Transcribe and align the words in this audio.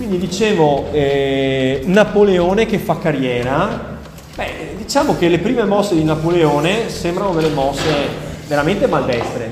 Quindi 0.00 0.16
dicevo, 0.16 0.86
eh, 0.92 1.82
Napoleone 1.84 2.64
che 2.64 2.78
fa 2.78 2.96
carriera, 2.96 3.98
beh, 4.34 4.76
diciamo 4.78 5.14
che 5.18 5.28
le 5.28 5.38
prime 5.40 5.64
mosse 5.64 5.94
di 5.94 6.02
Napoleone 6.04 6.88
sembrano 6.88 7.34
delle 7.34 7.50
mosse 7.50 8.08
veramente 8.48 8.86
maldestre, 8.86 9.50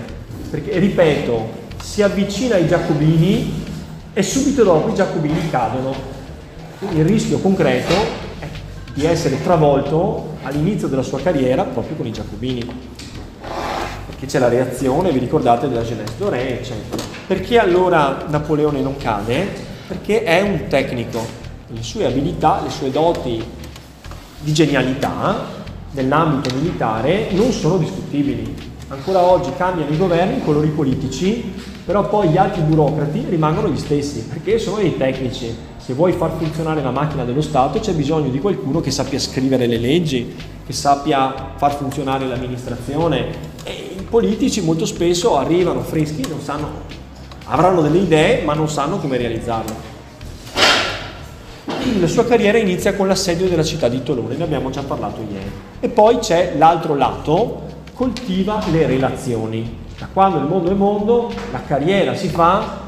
perché 0.48 0.79
ripeto, 0.79 1.51
si 1.83 2.01
avvicina 2.01 2.54
ai 2.54 2.66
giacobini 2.66 3.62
e 4.15 4.22
subito 4.22 4.65
dopo 4.65 4.88
i 4.88 4.94
giacobini 4.94 5.51
cadono. 5.51 5.94
Quindi 6.78 7.01
il 7.01 7.04
rischio 7.04 7.40
concreto 7.40 7.92
è 8.38 8.46
di 8.94 9.04
essere 9.04 9.42
travolto 9.42 10.38
all'inizio 10.44 10.88
della 10.88 11.03
sua 11.03 11.21
carriera 11.21 11.65
proprio 11.65 11.94
con 11.94 12.06
i 12.06 12.10
giacobini. 12.10 12.67
Perché 14.06 14.24
c'è 14.24 14.38
la 14.38 14.49
reazione, 14.49 15.12
vi 15.12 15.19
ricordate, 15.19 15.69
della 15.69 15.83
Jeunesse 15.83 16.15
d'Oré, 16.16 16.60
eccetera. 16.60 17.02
Perché 17.27 17.59
allora 17.59 18.24
Napoleone 18.29 18.80
non 18.80 18.96
cade? 18.96 19.68
Perché 19.88 20.23
è 20.23 20.42
un 20.42 20.66
tecnico, 20.69 21.19
le 21.69 21.83
sue 21.83 22.05
abilità, 22.05 22.60
le 22.62 22.70
sue 22.70 22.91
doti 22.91 23.42
di 24.41 24.52
genialità 24.52 25.56
nell'ambito 25.92 26.55
militare 26.55 27.29
non 27.30 27.51
sono 27.51 27.79
discutibili. 27.79 28.55
Ancora 28.88 29.23
oggi 29.23 29.51
cambiano 29.56 29.91
i 29.91 29.96
governi, 29.96 30.38
i 30.38 30.45
colori 30.45 30.69
politici, 30.69 31.52
però 31.84 32.06
poi 32.06 32.29
gli 32.29 32.37
altri 32.37 32.60
burocrati 32.62 33.24
rimangono 33.29 33.69
gli 33.69 33.79
stessi, 33.79 34.24
perché 34.24 34.59
sono 34.59 34.77
dei 34.77 34.96
tecnici. 34.96 35.55
Se 35.79 35.95
vuoi 35.95 36.12
far 36.12 36.32
funzionare 36.37 36.82
la 36.82 36.91
macchina 36.91 37.24
dello 37.24 37.41
Stato 37.41 37.80
c'è 37.80 37.93
bisogno 37.93 38.29
di 38.29 38.41
qualcuno 38.41 38.80
che 38.80 38.91
sappia 38.91 39.18
scrivere 39.18 39.66
le 39.66 39.79
leggi, 39.79 40.34
che 40.66 40.73
sappia 40.74 41.52
far 41.57 41.74
funzionare 41.77 42.27
l'amministrazione. 42.27 43.27
E 43.65 43.95
i 43.98 44.02
politici 44.02 44.60
molto 44.60 44.84
spesso 44.84 45.38
arrivano 45.38 45.80
freschi, 45.80 46.27
non 46.29 46.41
sanno 46.41 46.96
avranno 47.48 47.83
delle 47.83 47.98
idee 47.98 48.45
ma 48.45 48.55
non 48.55 48.69
sanno 48.69 48.98
come 48.98 49.16
realizzarle. 49.16 49.96
La 52.01 52.07
sua 52.07 52.24
carriera 52.27 52.59
inizia 52.59 52.95
con 52.95 53.09
l'assedio 53.09 53.49
della 53.49 53.63
città 53.63 53.88
di 53.88 54.02
Tolone, 54.02 54.37
ne 54.37 54.45
abbiamo 54.45 54.71
già 54.71 54.82
parlato 54.82 55.21
ieri. 55.30 55.51
E 55.80 55.88
poi 55.88 56.19
c'è 56.19 56.54
l'altro 56.57 56.95
lato, 56.95 57.63
coltiva 57.95 58.63
le 58.71 58.87
relazioni. 58.87 59.87
Da 59.99 60.09
quando 60.13 60.38
il 60.38 60.45
mondo 60.45 60.71
è 60.71 60.74
mondo, 60.74 61.32
la 61.51 61.63
carriera 61.66 62.15
si 62.15 62.29
fa 62.29 62.87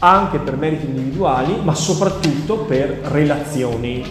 anche 0.00 0.38
per 0.38 0.56
meriti 0.56 0.86
individuali, 0.86 1.56
ma 1.62 1.74
soprattutto 1.74 2.58
per 2.58 3.00
relazioni. 3.04 4.04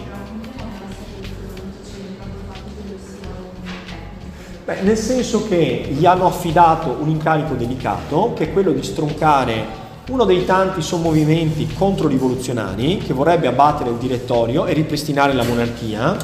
Beh, 4.70 4.82
nel 4.82 4.98
senso 4.98 5.48
che 5.48 5.88
gli 5.90 6.06
hanno 6.06 6.28
affidato 6.28 6.96
un 7.00 7.10
incarico 7.10 7.56
delicato, 7.56 8.34
che 8.36 8.44
è 8.44 8.54
quello 8.54 8.72
di 8.72 8.84
stroncare 8.84 9.66
uno 10.12 10.26
dei 10.26 10.46
tanti 10.46 10.84
sommovimenti 10.84 11.68
controrivoluzionari 11.74 13.00
che 13.00 13.12
vorrebbe 13.14 13.48
abbattere 13.48 13.90
il 13.90 13.96
direttorio 13.96 14.68
e 14.68 14.74
ripristinare 14.74 15.34
la 15.34 15.44
monarchia. 15.44 16.16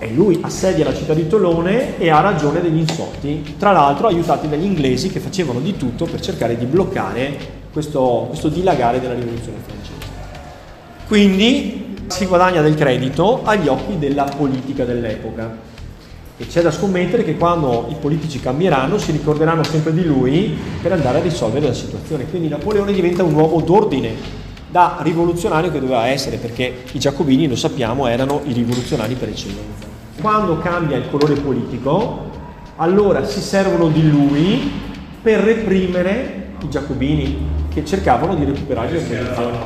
E 0.00 0.10
lui 0.10 0.40
assedia 0.42 0.84
la 0.84 0.92
città 0.92 1.14
di 1.14 1.28
Tolone 1.28 1.98
e 1.98 2.10
ha 2.10 2.18
ragione 2.18 2.60
degli 2.60 2.78
insotti, 2.78 3.54
tra 3.56 3.70
l'altro 3.70 4.08
aiutati 4.08 4.48
dagli 4.48 4.64
inglesi 4.64 5.08
che 5.08 5.20
facevano 5.20 5.60
di 5.60 5.76
tutto 5.76 6.06
per 6.06 6.20
cercare 6.20 6.58
di 6.58 6.64
bloccare 6.64 7.36
questo, 7.72 8.24
questo 8.26 8.48
dilagare 8.48 9.00
della 9.00 9.14
rivoluzione 9.14 9.58
francese. 9.64 10.08
Quindi 11.06 11.94
si 12.08 12.26
guadagna 12.26 12.60
del 12.60 12.74
credito 12.74 13.42
agli 13.44 13.68
occhi 13.68 14.00
della 14.00 14.24
politica 14.24 14.84
dell'epoca. 14.84 15.69
E 16.40 16.46
c'è 16.46 16.62
da 16.62 16.70
scommettere 16.70 17.22
che 17.22 17.36
quando 17.36 17.84
i 17.90 17.96
politici 18.00 18.40
cambieranno 18.40 18.96
si 18.96 19.12
ricorderanno 19.12 19.62
sempre 19.62 19.92
di 19.92 20.02
lui 20.02 20.56
per 20.80 20.90
andare 20.90 21.18
a 21.18 21.20
risolvere 21.20 21.66
la 21.66 21.74
situazione. 21.74 22.24
Quindi 22.30 22.48
Napoleone 22.48 22.94
diventa 22.94 23.22
un 23.22 23.34
uomo 23.34 23.60
d'ordine, 23.60 24.14
da 24.66 25.00
rivoluzionario 25.02 25.70
che 25.70 25.80
doveva 25.80 26.06
essere, 26.06 26.38
perché 26.38 26.84
i 26.92 26.98
giacobini, 26.98 27.46
lo 27.46 27.56
sappiamo, 27.56 28.06
erano 28.06 28.40
i 28.46 28.54
rivoluzionari 28.54 29.16
per 29.16 29.28
eccellenza. 29.28 29.86
Quando 30.18 30.56
cambia 30.60 30.96
il 30.96 31.10
colore 31.10 31.34
politico, 31.34 32.30
allora 32.76 33.22
si 33.26 33.40
servono 33.40 33.88
di 33.88 34.08
lui 34.08 34.72
per 35.20 35.40
reprimere 35.40 36.52
i 36.62 36.70
giacobini 36.70 37.36
che 37.70 37.84
cercavano 37.84 38.34
di 38.34 38.46
recuperare 38.46 38.92
le 38.92 39.00
posizioni. 39.00 39.58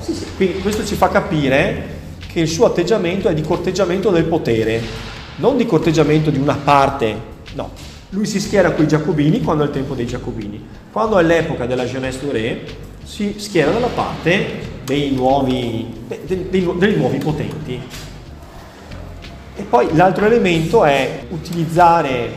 Sì, 0.00 0.14
sì. 0.14 0.24
Quindi 0.34 0.60
questo 0.60 0.82
ci 0.82 0.94
fa 0.94 1.08
capire 1.08 1.88
che 2.32 2.40
il 2.40 2.48
suo 2.48 2.64
atteggiamento 2.64 3.28
è 3.28 3.34
di 3.34 3.42
corteggiamento 3.42 4.08
del 4.08 4.24
potere 4.24 5.14
non 5.36 5.56
di 5.56 5.66
corteggiamento 5.66 6.30
di 6.30 6.38
una 6.38 6.56
parte, 6.62 7.14
no. 7.54 7.70
Lui 8.10 8.26
si 8.26 8.40
schiera 8.40 8.70
con 8.72 8.84
i 8.84 8.88
giacobini 8.88 9.40
quando 9.42 9.64
è 9.64 9.66
il 9.66 9.72
tempo 9.72 9.94
dei 9.94 10.06
giacobini. 10.06 10.64
Quando 10.92 11.18
è 11.18 11.22
l'epoca 11.22 11.66
della 11.66 11.84
Jeunesse 11.84 12.24
Doré 12.24 12.64
si 13.02 13.34
schiera 13.38 13.70
dalla 13.70 13.88
parte 13.88 14.74
dei 14.84 15.10
nuovi, 15.12 16.04
dei, 16.06 16.48
dei, 16.48 16.72
dei 16.76 16.96
nuovi 16.96 17.18
potenti. 17.18 17.80
E 19.58 19.62
poi 19.62 19.94
l'altro 19.94 20.26
elemento 20.26 20.84
è 20.84 21.24
utilizzare 21.30 22.30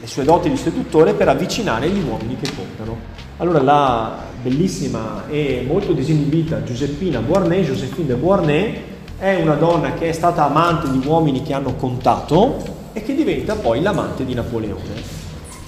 le 0.00 0.06
sue 0.06 0.24
doti 0.24 0.50
di 0.50 0.56
seduttore 0.56 1.14
per 1.14 1.28
avvicinare 1.28 1.88
gli 1.88 2.02
uomini 2.06 2.36
che 2.36 2.50
contano. 2.54 2.98
Allora 3.38 3.62
la 3.62 4.18
bellissima 4.42 5.24
e 5.28 5.64
molto 5.66 5.92
disinibita 5.92 6.62
Giuseppina 6.64 7.20
Beauharnais, 7.20 7.66
Josephine 7.66 8.08
de 8.08 8.14
Beauharnais, 8.14 8.78
è 9.22 9.40
una 9.40 9.54
donna 9.54 9.94
che 9.94 10.08
è 10.08 10.12
stata 10.12 10.44
amante 10.44 10.90
di 10.90 11.00
uomini 11.06 11.44
che 11.44 11.52
hanno 11.52 11.76
contato 11.76 12.56
e 12.92 13.04
che 13.04 13.14
diventa 13.14 13.54
poi 13.54 13.80
l'amante 13.80 14.24
di 14.24 14.34
Napoleone. 14.34 15.20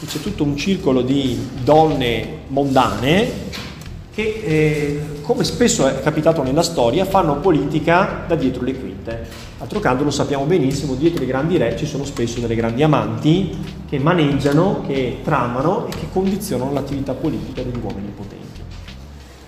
C'è 0.05 0.19
tutto 0.19 0.43
un 0.43 0.57
circolo 0.57 1.03
di 1.03 1.51
donne 1.63 2.39
mondane 2.49 3.31
che, 4.13 4.43
eh, 4.45 5.03
come 5.23 5.45
spesso 5.45 5.87
è 5.87 6.03
capitato 6.03 6.43
nella 6.43 6.65
storia, 6.65 7.05
fanno 7.05 7.37
politica 7.37 8.25
da 8.27 8.35
dietro 8.35 8.65
le 8.65 8.77
quinte. 8.77 9.29
D'altro 9.57 9.79
canto 9.79 10.03
lo 10.03 10.11
sappiamo 10.11 10.47
benissimo, 10.47 10.95
dietro 10.95 11.23
i 11.23 11.27
grandi 11.29 11.57
re 11.57 11.77
ci 11.77 11.87
sono 11.87 12.05
spesso 12.05 12.41
delle 12.41 12.57
grandi 12.57 12.83
amanti 12.83 13.57
che 13.89 14.01
maneggiano, 14.01 14.83
che 14.85 15.19
tramano 15.23 15.87
e 15.87 15.91
che 15.91 16.09
condizionano 16.13 16.73
l'attività 16.73 17.13
politica 17.13 17.63
degli 17.63 17.81
uomini 17.81 18.13
potenti. 18.17 18.44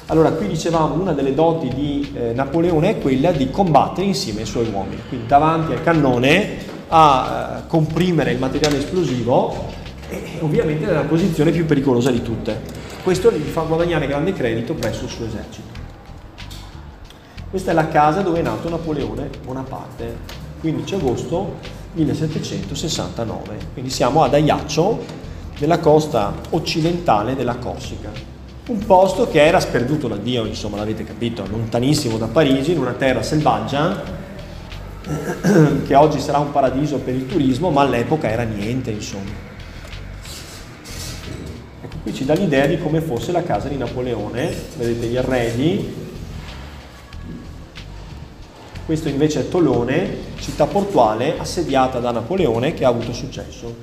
Allora, 0.08 0.30
qui 0.30 0.46
dicevamo, 0.46 0.94
una 0.94 1.12
delle 1.12 1.34
doti 1.34 1.66
di 1.68 2.12
eh, 2.14 2.32
Napoleone 2.32 2.90
è 2.90 2.98
quella 3.00 3.32
di 3.32 3.50
combattere 3.50 4.06
insieme 4.06 4.42
ai 4.42 4.46
suoi 4.46 4.68
uomini, 4.72 5.02
quindi 5.08 5.26
davanti 5.26 5.72
al 5.72 5.82
cannone 5.82 6.58
a 6.88 7.62
eh, 7.64 7.66
comprimere 7.66 8.30
il 8.30 8.38
materiale 8.38 8.78
esplosivo 8.78 9.64
e 10.08 10.38
ovviamente 10.42 10.86
nella 10.86 11.00
posizione 11.00 11.50
più 11.50 11.66
pericolosa 11.66 12.12
di 12.12 12.22
tutte. 12.22 12.60
Questo 13.02 13.32
gli 13.32 13.48
fa 13.48 13.62
guadagnare 13.62 14.06
grande 14.06 14.32
credito 14.32 14.74
presso 14.74 15.04
il 15.04 15.10
suo 15.10 15.26
esercito. 15.26 15.84
Questa 17.50 17.72
è 17.72 17.74
la 17.74 17.88
casa 17.88 18.20
dove 18.20 18.38
è 18.38 18.42
nato 18.42 18.68
Napoleone 18.68 19.28
Bonaparte, 19.44 20.18
15 20.60 20.94
agosto 20.94 21.54
1769. 21.94 23.58
Quindi 23.72 23.90
siamo 23.90 24.22
ad 24.22 24.34
Ajaccio, 24.34 25.02
nella 25.58 25.80
costa 25.80 26.32
occidentale 26.50 27.34
della 27.34 27.56
Corsica 27.56 28.35
un 28.68 28.84
posto 28.84 29.28
che 29.28 29.44
era 29.44 29.60
sperduto 29.60 30.08
da 30.08 30.16
Dio, 30.16 30.44
insomma 30.44 30.76
l'avete 30.76 31.04
capito, 31.04 31.46
lontanissimo 31.48 32.18
da 32.18 32.26
Parigi, 32.26 32.72
in 32.72 32.78
una 32.78 32.94
terra 32.94 33.22
selvaggia, 33.22 34.02
che 35.86 35.94
oggi 35.94 36.18
sarà 36.18 36.38
un 36.38 36.50
paradiso 36.50 36.98
per 36.98 37.14
il 37.14 37.26
turismo, 37.26 37.70
ma 37.70 37.82
all'epoca 37.82 38.28
era 38.28 38.42
niente, 38.42 38.90
insomma. 38.90 39.44
Ecco, 41.80 41.96
qui 42.02 42.12
ci 42.12 42.24
dà 42.24 42.34
l'idea 42.34 42.66
di 42.66 42.78
come 42.78 43.00
fosse 43.00 43.30
la 43.30 43.44
casa 43.44 43.68
di 43.68 43.76
Napoleone, 43.76 44.52
vedete 44.76 45.06
gli 45.06 45.16
arredi, 45.16 45.94
questo 48.84 49.08
invece 49.08 49.40
è 49.40 49.48
Tolone, 49.48 50.16
città 50.40 50.66
portuale 50.66 51.38
assediata 51.38 52.00
da 52.00 52.10
Napoleone 52.10 52.74
che 52.74 52.84
ha 52.84 52.88
avuto 52.88 53.12
successo. 53.12 53.74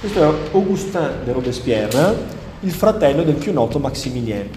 Questo 0.00 0.22
è 0.22 0.34
Augustin 0.52 1.10
de 1.24 1.32
Robespierre, 1.32 2.44
il 2.60 2.72
fratello 2.72 3.22
del 3.22 3.34
più 3.34 3.52
noto 3.52 3.78
Maximilien, 3.78 4.48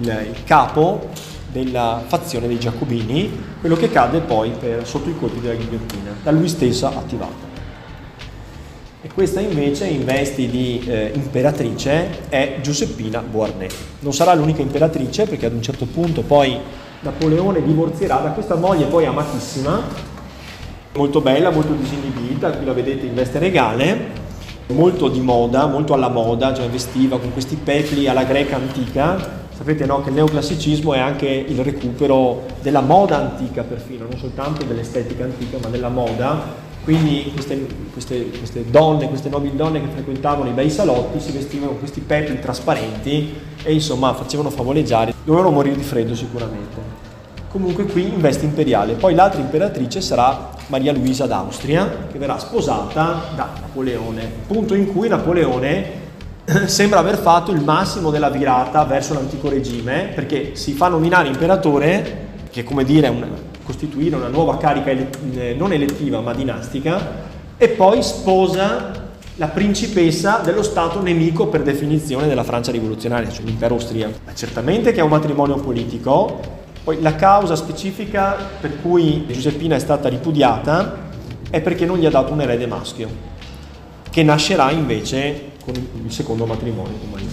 il, 0.00 0.06
il 0.06 0.44
capo 0.44 1.08
della 1.50 2.02
fazione 2.06 2.46
dei 2.46 2.58
Giacobini, 2.58 3.30
quello 3.60 3.76
che 3.76 3.90
cade 3.90 4.20
poi 4.20 4.50
per, 4.50 4.86
sotto 4.86 5.08
i 5.08 5.16
colpi 5.18 5.40
della 5.40 5.54
ghigliottina, 5.54 6.16
da 6.22 6.30
lui 6.30 6.48
stessa 6.48 6.88
attivata. 6.88 7.46
E 9.00 9.08
questa 9.14 9.40
invece 9.40 9.86
in 9.86 10.04
vesti 10.04 10.48
di 10.48 10.82
eh, 10.84 11.12
imperatrice 11.14 12.28
è 12.28 12.58
Giuseppina 12.60 13.20
Beauharnais. 13.20 13.74
Non 14.00 14.12
sarà 14.12 14.34
l'unica 14.34 14.60
imperatrice 14.60 15.24
perché 15.24 15.46
ad 15.46 15.52
un 15.52 15.62
certo 15.62 15.86
punto 15.86 16.22
poi 16.22 16.58
Napoleone 17.00 17.62
divorzierà 17.62 18.16
da 18.16 18.30
questa 18.30 18.56
moglie 18.56 18.86
poi 18.86 19.06
amatissima, 19.06 19.82
molto 20.94 21.20
bella, 21.20 21.50
molto 21.50 21.74
disinibita, 21.74 22.50
qui 22.50 22.66
la 22.66 22.72
vedete 22.72 23.06
in 23.06 23.14
veste 23.14 23.38
regale, 23.38 24.26
molto 24.68 25.08
di 25.08 25.20
moda, 25.20 25.66
molto 25.66 25.94
alla 25.94 26.08
moda, 26.08 26.54
cioè 26.54 26.68
vestiva 26.68 27.18
con 27.18 27.32
questi 27.32 27.56
pecli 27.56 28.06
alla 28.06 28.24
greca 28.24 28.56
antica. 28.56 29.46
Sapete 29.54 29.86
no, 29.86 30.02
che 30.02 30.10
il 30.10 30.14
neoclassicismo 30.14 30.94
è 30.94 30.98
anche 30.98 31.26
il 31.26 31.58
recupero 31.64 32.44
della 32.62 32.80
moda 32.80 33.16
antica 33.16 33.62
perfino, 33.62 34.06
non 34.08 34.18
soltanto 34.18 34.64
dell'estetica 34.64 35.24
antica, 35.24 35.58
ma 35.60 35.68
della 35.68 35.88
moda 35.88 36.66
Quindi 36.84 37.30
queste, 37.34 37.66
queste, 37.92 38.30
queste, 38.30 38.64
donne, 38.70 39.08
queste 39.08 39.28
nobili 39.28 39.56
donne 39.56 39.80
che 39.80 39.88
frequentavano 39.92 40.48
i 40.48 40.52
bei 40.52 40.70
salotti 40.70 41.20
si 41.20 41.32
vestivano 41.32 41.72
con 41.72 41.80
questi 41.80 42.00
pepli 42.00 42.38
trasparenti 42.38 43.34
e 43.62 43.72
insomma 43.72 44.14
facevano 44.14 44.48
favoleggiare, 44.48 45.12
dovevano 45.24 45.50
morire 45.50 45.76
di 45.76 45.82
freddo 45.82 46.14
sicuramente. 46.14 47.07
Comunque 47.48 47.84
qui 47.84 48.08
in 48.08 48.20
veste 48.20 48.44
imperiale. 48.44 48.92
Poi 48.92 49.14
l'altra 49.14 49.40
imperatrice 49.40 50.00
sarà 50.02 50.50
Maria 50.66 50.92
Luisa 50.92 51.26
d'Austria, 51.26 52.06
che 52.12 52.18
verrà 52.18 52.38
sposata 52.38 53.22
da 53.34 53.48
Napoleone, 53.60 54.30
punto 54.46 54.74
in 54.74 54.92
cui 54.92 55.08
Napoleone 55.08 56.06
sembra 56.66 56.98
aver 56.98 57.16
fatto 57.16 57.50
il 57.50 57.62
massimo 57.62 58.10
della 58.10 58.28
virata 58.28 58.84
verso 58.84 59.14
l'antico 59.14 59.48
regime, 59.48 60.10
perché 60.14 60.54
si 60.56 60.72
fa 60.72 60.88
nominare 60.88 61.28
imperatore, 61.28 62.26
che 62.50 62.60
è 62.60 62.64
come 62.64 62.84
dire 62.84 63.08
un, 63.08 63.26
costituire 63.64 64.16
una 64.16 64.28
nuova 64.28 64.58
carica 64.58 64.90
ele- 64.90 65.54
non 65.54 65.72
elettiva 65.72 66.20
ma 66.20 66.34
dinastica, 66.34 67.26
e 67.56 67.68
poi 67.68 68.02
sposa 68.02 69.06
la 69.36 69.48
principessa 69.48 70.40
dello 70.42 70.62
Stato 70.62 71.00
nemico 71.00 71.46
per 71.46 71.62
definizione 71.62 72.26
della 72.26 72.44
Francia 72.44 72.72
rivoluzionaria, 72.72 73.30
cioè 73.30 73.44
l'impero 73.44 73.74
austriaco. 73.74 74.18
Ma 74.24 74.34
certamente 74.34 74.92
che 74.92 75.00
è 75.00 75.02
un 75.02 75.10
matrimonio 75.10 75.56
politico, 75.56 76.40
poi 76.84 77.00
la 77.00 77.14
causa 77.14 77.56
specifica 77.56 78.36
per 78.60 78.80
cui 78.80 79.26
Giuseppina 79.28 79.76
è 79.76 79.80
stata 79.80 80.08
ripudiata 80.08 81.06
è 81.50 81.60
perché 81.60 81.84
non 81.84 81.98
gli 81.98 82.06
ha 82.06 82.10
dato 82.10 82.32
un 82.32 82.40
erede 82.40 82.66
maschio, 82.66 83.08
che 84.10 84.22
nascerà 84.22 84.70
invece 84.70 85.52
con 85.64 85.74
il 85.74 86.12
secondo 86.12 86.46
matrimonio 86.46 86.96
con 86.98 87.10
Maria 87.10 87.26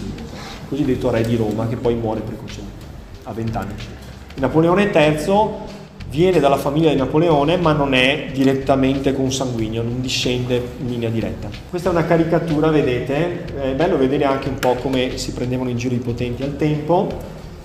cosiddetto 0.67 1.11
re 1.11 1.21
di 1.21 1.35
Roma, 1.35 1.67
che 1.67 1.75
poi 1.75 1.93
muore 1.93 2.21
precocemente, 2.21 2.85
a 3.23 3.31
vent'anni 3.33 3.73
Napoleone 4.35 4.91
III 4.91 5.73
viene 6.09 6.39
dalla 6.39 6.57
famiglia 6.57 6.89
di 6.89 6.97
Napoleone 6.97 7.57
ma 7.57 7.71
non 7.71 7.93
è 7.93 8.27
direttamente 8.33 9.13
consanguigno, 9.13 9.81
non 9.81 10.01
discende 10.01 10.61
in 10.79 10.87
linea 10.87 11.09
diretta. 11.09 11.49
Questa 11.69 11.89
è 11.89 11.91
una 11.91 12.05
caricatura, 12.05 12.69
vedete, 12.69 13.45
è 13.61 13.73
bello 13.73 13.97
vedere 13.97 14.25
anche 14.25 14.49
un 14.49 14.59
po' 14.59 14.75
come 14.75 15.17
si 15.17 15.31
prendevano 15.31 15.69
in 15.69 15.77
giro 15.77 15.95
i 15.95 15.99
potenti 15.99 16.43
al 16.43 16.57
tempo, 16.57 17.07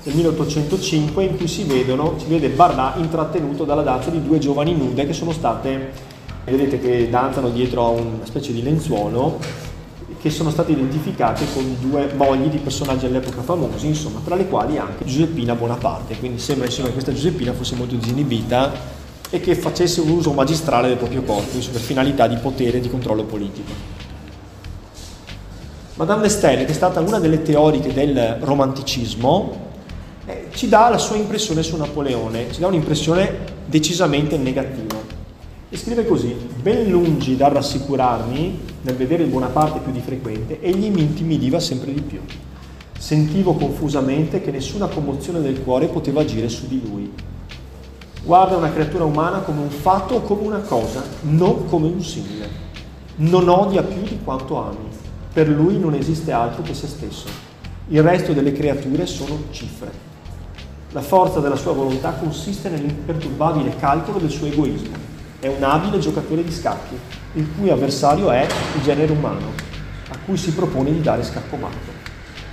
del 0.03 0.15
1805 0.15 1.25
in 1.25 1.37
cui 1.37 1.47
si, 1.47 1.65
vedono, 1.65 2.15
si 2.19 2.27
vede 2.27 2.49
Barnà 2.49 2.95
intrattenuto 2.97 3.65
dalla 3.65 3.83
danza 3.83 4.11
di 4.11 4.23
due 4.23 4.39
giovani 4.39 4.75
nude 4.75 5.07
che 5.07 5.13
sono 5.13 5.33
state, 5.33 5.93
vedete 6.45 6.81
che 6.81 7.11
danzano 7.11 7.51
dietro 7.51 7.85
a 7.85 7.89
una 7.91 8.25
specie 8.25 8.53
di 8.53 8.63
lenzuolo 8.63 9.39
che 10.21 10.31
sono 10.31 10.51
state 10.51 10.73
identificate 10.73 11.47
con 11.55 11.77
due 11.81 12.13
mogli 12.15 12.49
di 12.49 12.59
personaggi 12.59 13.07
all'epoca 13.07 13.41
famosi, 13.41 13.87
insomma, 13.87 14.21
tra 14.23 14.35
le 14.35 14.49
quali 14.49 14.77
anche 14.77 15.05
Giuseppina 15.05 15.55
Bonaparte, 15.55 16.19
quindi 16.19 16.39
sembra 16.39 16.67
insomma, 16.67 16.89
che 16.89 16.93
questa 16.95 17.13
Giuseppina 17.13 17.53
fosse 17.55 17.75
molto 17.75 17.95
disinibita 17.95 18.73
e 19.31 19.41
che 19.41 19.55
facesse 19.55 20.01
un 20.01 20.11
uso 20.11 20.33
magistrale 20.33 20.89
del 20.89 20.97
proprio 20.99 21.23
corpo, 21.23 21.57
per 21.57 21.81
finalità 21.81 22.27
di 22.27 22.37
potere 22.37 22.79
e 22.79 22.81
di 22.81 22.91
controllo 22.91 23.25
politico. 23.25 23.73
Madame 25.95 26.29
de 26.29 26.39
che 26.39 26.67
è 26.67 26.73
stata 26.73 27.01
una 27.01 27.19
delle 27.19 27.43
teoriche 27.43 27.93
del 27.93 28.39
romanticismo, 28.41 29.69
eh, 30.31 30.47
ci 30.53 30.69
dà 30.69 30.89
la 30.89 30.99
sua 30.99 31.17
impressione 31.17 31.63
su 31.63 31.77
Napoleone, 31.77 32.53
ci 32.53 32.61
dà 32.61 32.69
un'impressione 32.69 33.59
decisamente 33.67 34.37
negativa. 34.37 34.99
E 35.69 35.77
scrive 35.77 36.07
così, 36.07 36.35
ben 36.61 36.89
lungi 36.91 37.37
dal 37.37 37.53
rassicurarmi 37.53 38.61
nel 38.83 38.97
vedere 38.97 39.23
il 39.23 39.29
Bonaparte 39.31 39.81
più 39.81 39.93
di 39.93 40.01
frequente, 40.01 40.61
egli 40.61 40.91
mi 40.91 41.01
intimidiva 41.01 41.61
sempre 41.61 41.93
di 41.93 42.01
più. 42.01 42.21
Sentivo 42.99 43.55
confusamente 43.55 44.41
che 44.41 44.51
nessuna 44.51 44.87
commozione 44.87 45.41
del 45.41 45.63
cuore 45.63 45.87
poteva 45.87 46.21
agire 46.21 46.49
su 46.49 46.67
di 46.67 46.81
lui. 46.83 47.13
Guarda 48.23 48.57
una 48.57 48.73
creatura 48.73 49.05
umana 49.05 49.39
come 49.39 49.61
un 49.61 49.71
fatto 49.71 50.17
o 50.17 50.23
come 50.23 50.43
una 50.43 50.59
cosa, 50.59 51.03
non 51.23 51.67
come 51.67 51.87
un 51.87 52.03
simile. 52.03 52.69
Non 53.17 53.49
odia 53.49 53.83
più 53.83 54.03
di 54.03 54.19
quanto 54.23 54.63
ami. 54.63 54.89
Per 55.33 55.49
lui 55.49 55.79
non 55.79 55.95
esiste 55.95 56.33
altro 56.33 56.63
che 56.63 56.75
se 56.75 56.87
stesso. 56.87 57.27
Il 57.89 58.03
resto 58.03 58.33
delle 58.33 58.53
creature 58.53 59.07
sono 59.07 59.45
cifre. 59.51 60.10
La 60.93 61.03
forza 61.03 61.39
della 61.39 61.55
sua 61.55 61.73
volontà 61.73 62.11
consiste 62.15 62.69
nell'imperturbabile 62.69 63.77
calcolo 63.77 64.19
del 64.19 64.31
suo 64.31 64.49
egoismo 64.49 64.97
è 65.39 65.47
un 65.47 65.63
abile 65.63 66.01
giocatore 66.01 66.43
di 66.43 66.51
scacchi, 66.51 66.99
il 67.35 67.47
cui 67.57 67.71
avversario 67.71 68.29
è 68.33 68.45
il 68.75 68.83
genere 68.83 69.13
umano, 69.13 69.53
a 70.09 70.17
cui 70.25 70.37
si 70.37 70.53
propone 70.53 70.91
di 70.91 71.01
dare 71.01 71.23
scaccomato. 71.23 71.77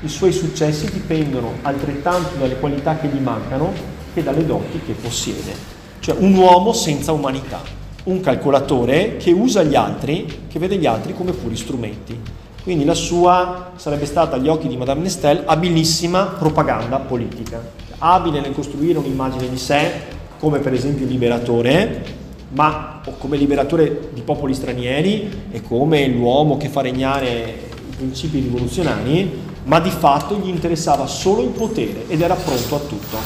I 0.01 0.07
suoi 0.07 0.31
successi 0.31 0.87
dipendono 0.91 1.53
altrettanto 1.63 2.35
dalle 2.37 2.59
qualità 2.59 2.97
che 2.97 3.07
gli 3.07 3.19
mancano 3.19 3.73
che 4.13 4.21
dalle 4.21 4.45
doti 4.45 4.81
che 4.85 4.93
possiede. 4.93 5.55
Cioè 5.99 6.17
un 6.19 6.35
uomo 6.35 6.73
senza 6.73 7.13
umanità, 7.13 7.61
un 8.03 8.21
calcolatore 8.21 9.17
che 9.17 9.31
usa 9.31 9.63
gli 9.63 9.73
altri, 9.73 10.43
che 10.47 10.59
vede 10.59 10.77
gli 10.77 10.85
altri 10.85 11.15
come 11.15 11.31
puri 11.31 11.55
strumenti. 11.55 12.15
Quindi 12.61 12.85
la 12.85 12.93
sua 12.93 13.71
sarebbe 13.77 14.05
stata 14.05 14.35
agli 14.35 14.47
occhi 14.47 14.67
di 14.67 14.77
Madame 14.77 15.01
Nestel 15.01 15.41
abilissima 15.43 16.23
propaganda 16.25 16.99
politica, 16.99 17.86
abile 17.99 18.39
nel 18.39 18.53
costruire 18.53 18.99
un'immagine 18.99 19.49
di 19.49 19.57
sé 19.57 19.91
come 20.39 20.59
per 20.59 20.73
esempio 20.73 21.05
liberatore, 21.05 22.15
ma 22.49 23.01
come 23.17 23.37
liberatore 23.37 24.09
di 24.13 24.21
popoli 24.21 24.53
stranieri 24.53 25.45
e 25.51 25.61
come 25.61 26.07
l'uomo 26.07 26.57
che 26.57 26.69
fa 26.69 26.81
regnare 26.81 27.55
i 27.89 27.95
principi 27.95 28.39
rivoluzionari, 28.39 29.45
ma 29.63 29.79
di 29.79 29.89
fatto 29.89 30.35
gli 30.37 30.47
interessava 30.47 31.07
solo 31.07 31.41
il 31.41 31.49
potere 31.49 32.05
ed 32.07 32.21
era 32.21 32.35
pronto 32.35 32.75
a 32.75 32.79
tutto. 32.79 33.17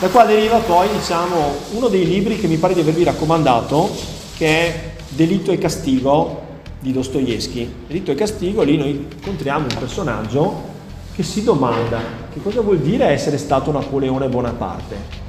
Da 0.00 0.08
qua 0.08 0.24
deriva 0.24 0.56
poi 0.58 0.88
diciamo, 0.92 1.52
uno 1.72 1.88
dei 1.88 2.06
libri 2.06 2.38
che 2.38 2.46
mi 2.46 2.56
pare 2.56 2.72
di 2.72 2.80
avervi 2.80 3.04
raccomandato, 3.04 3.90
che 4.36 4.46
è 4.46 4.92
Delitto 5.10 5.50
e 5.50 5.58
Castigo 5.58 6.48
di 6.80 6.92
Dostoevsky. 6.92 7.70
Delitto 7.86 8.10
e 8.10 8.14
Castigo, 8.14 8.62
lì 8.62 8.78
noi 8.78 9.08
incontriamo 9.14 9.66
un 9.70 9.76
personaggio 9.78 10.68
che 11.14 11.22
si 11.22 11.44
domanda 11.44 12.19
che 12.32 12.40
cosa 12.42 12.60
vuol 12.60 12.78
dire 12.78 13.06
essere 13.06 13.38
stato 13.38 13.72
Napoleone 13.72 14.28
Bonaparte 14.28 15.28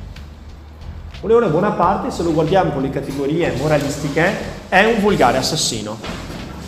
Napoleone 1.22 1.50
Bonaparte, 1.50 2.10
se 2.10 2.24
lo 2.24 2.34
guardiamo 2.34 2.72
con 2.72 2.82
le 2.82 2.90
categorie 2.90 3.54
moralistiche, 3.56 4.34
è 4.70 4.86
un 4.86 5.02
volgare 5.02 5.38
assassino, 5.38 5.96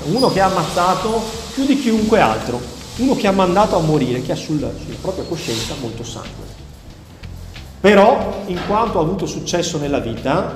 uno 0.04 0.32
che 0.32 0.42
ha 0.42 0.46
ammazzato 0.46 1.24
più 1.56 1.66
di 1.66 1.76
chiunque 1.80 2.20
altro, 2.20 2.62
uno 2.98 3.16
che 3.16 3.26
ha 3.26 3.32
mandato 3.32 3.76
a 3.76 3.80
morire, 3.80 4.22
che 4.22 4.32
ha 4.32 4.36
sulla, 4.36 4.70
sulla 4.80 4.98
propria 5.02 5.24
coscienza 5.24 5.74
molto 5.82 6.04
sangue. 6.04 6.46
Però, 7.80 8.44
in 8.46 8.60
quanto 8.68 9.00
ha 9.00 9.02
avuto 9.02 9.26
successo 9.26 9.80
nella 9.80 9.98
vita, 9.98 10.56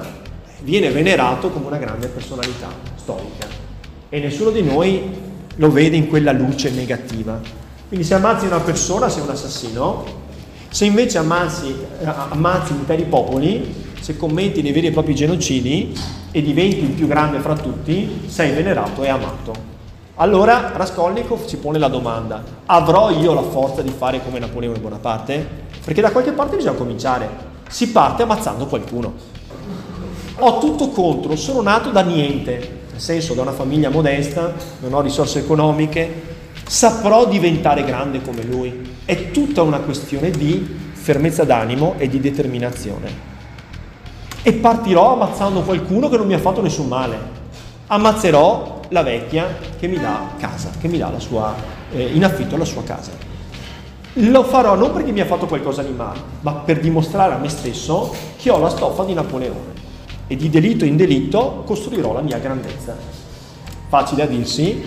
viene 0.62 0.92
venerato 0.92 1.50
come 1.50 1.66
una 1.66 1.78
grande 1.78 2.08
personalità 2.08 2.68
storica 2.98 3.48
e 4.10 4.20
nessuno 4.20 4.52
di 4.52 4.62
noi 4.62 5.10
lo 5.56 5.72
vede 5.72 5.96
in 5.96 6.08
quella 6.08 6.34
luce 6.34 6.70
negativa. 6.70 7.40
Quindi 7.88 8.06
se 8.06 8.16
ammazzi 8.16 8.46
una 8.46 8.60
persona 8.60 9.08
sei 9.08 9.22
un 9.22 9.30
assassino, 9.30 10.04
se 10.68 10.84
invece 10.84 11.20
ammazzi, 11.20 11.74
ammazzi 12.04 12.74
interi 12.74 13.04
popoli 13.04 13.86
se 14.02 14.18
commetti 14.18 14.62
dei 14.62 14.74
veri 14.74 14.88
e 14.88 14.92
propri 14.92 15.16
genocidi 15.16 15.98
e 16.32 16.42
diventi 16.42 16.84
il 16.84 16.92
più 16.92 17.08
grande 17.08 17.40
fra 17.40 17.56
tutti, 17.56 18.24
sei 18.28 18.52
venerato 18.52 19.04
e 19.04 19.08
amato. 19.08 19.54
Allora 20.16 20.72
Raskolnikov 20.76 21.48
ci 21.48 21.58
pone 21.58 21.80
la 21.80 21.88
domanda, 21.88 22.44
avrò 22.66 23.10
io 23.10 23.34
la 23.34 23.44
forza 23.44 23.82
di 23.82 23.94
fare 23.96 24.22
come 24.22 24.40
Napoleone 24.40 24.80
Bonaparte? 24.80 25.48
Perché 25.84 26.02
da 26.02 26.12
qualche 26.12 26.32
parte 26.32 26.58
bisogna 26.58 26.76
cominciare, 26.76 27.30
si 27.70 27.90
parte 27.92 28.24
ammazzando 28.24 28.66
qualcuno. 28.66 29.14
Ho 30.40 30.60
tutto 30.60 30.90
contro, 30.90 31.36
sono 31.38 31.62
nato 31.62 31.92
da 31.92 32.02
niente, 32.02 32.80
nel 32.92 33.00
senso 33.02 33.34
da 33.34 33.44
una 33.44 33.54
famiglia 33.54 33.90
modesta, 33.90 34.54
non 34.80 34.94
ho 34.94 35.02
risorse 35.02 35.40
economiche, 35.40 36.27
saprò 36.68 37.28
diventare 37.28 37.84
grande 37.84 38.22
come 38.22 38.44
lui. 38.44 38.96
È 39.06 39.32
tutta 39.32 39.62
una 39.62 39.80
questione 39.80 40.30
di 40.30 40.76
fermezza 40.92 41.44
d'animo 41.44 41.96
e 41.98 42.08
di 42.08 42.20
determinazione 42.20 43.36
e 44.48 44.54
partirò 44.54 45.14
ammazzando 45.14 45.62
qualcuno 45.62 46.08
che 46.08 46.16
non 46.16 46.26
mi 46.26 46.34
ha 46.34 46.40
fatto 46.40 46.62
nessun 46.62 46.88
male. 46.88 47.18
Ammazzerò 47.88 48.80
la 48.90 49.04
vecchia 49.04 49.58
che 49.78 49.88
mi 49.88 50.00
dà 50.00 50.32
casa, 50.38 50.70
che 50.80 50.88
mi 50.88 50.98
dà 50.98 51.10
la 51.10 51.20
sua, 51.20 51.54
eh, 51.92 52.04
in 52.14 52.24
affitto 52.24 52.56
la 52.56 52.64
sua 52.64 52.82
casa. 52.84 53.12
Lo 54.14 54.44
farò 54.46 54.76
non 54.76 54.94
perché 54.94 55.12
mi 55.12 55.20
ha 55.20 55.26
fatto 55.26 55.48
qualcosa 55.48 55.84
di 55.84 55.92
male, 55.92 56.20
ma 56.40 56.54
per 56.54 56.80
dimostrare 56.80 57.34
a 57.34 57.38
me 57.38 57.50
stesso 57.50 58.16
che 58.38 58.50
ho 58.50 58.58
la 58.58 58.70
stoffa 58.70 59.04
di 59.04 59.14
Napoleone. 59.14 59.76
E 60.28 60.36
di 60.38 60.50
delitto 60.50 60.86
in 60.86 60.96
delitto 60.96 61.64
costruirò 61.66 62.14
la 62.14 62.22
mia 62.22 62.38
grandezza. 62.38 62.96
Facile 63.90 64.24
a 64.24 64.28
dirsi, 64.28 64.82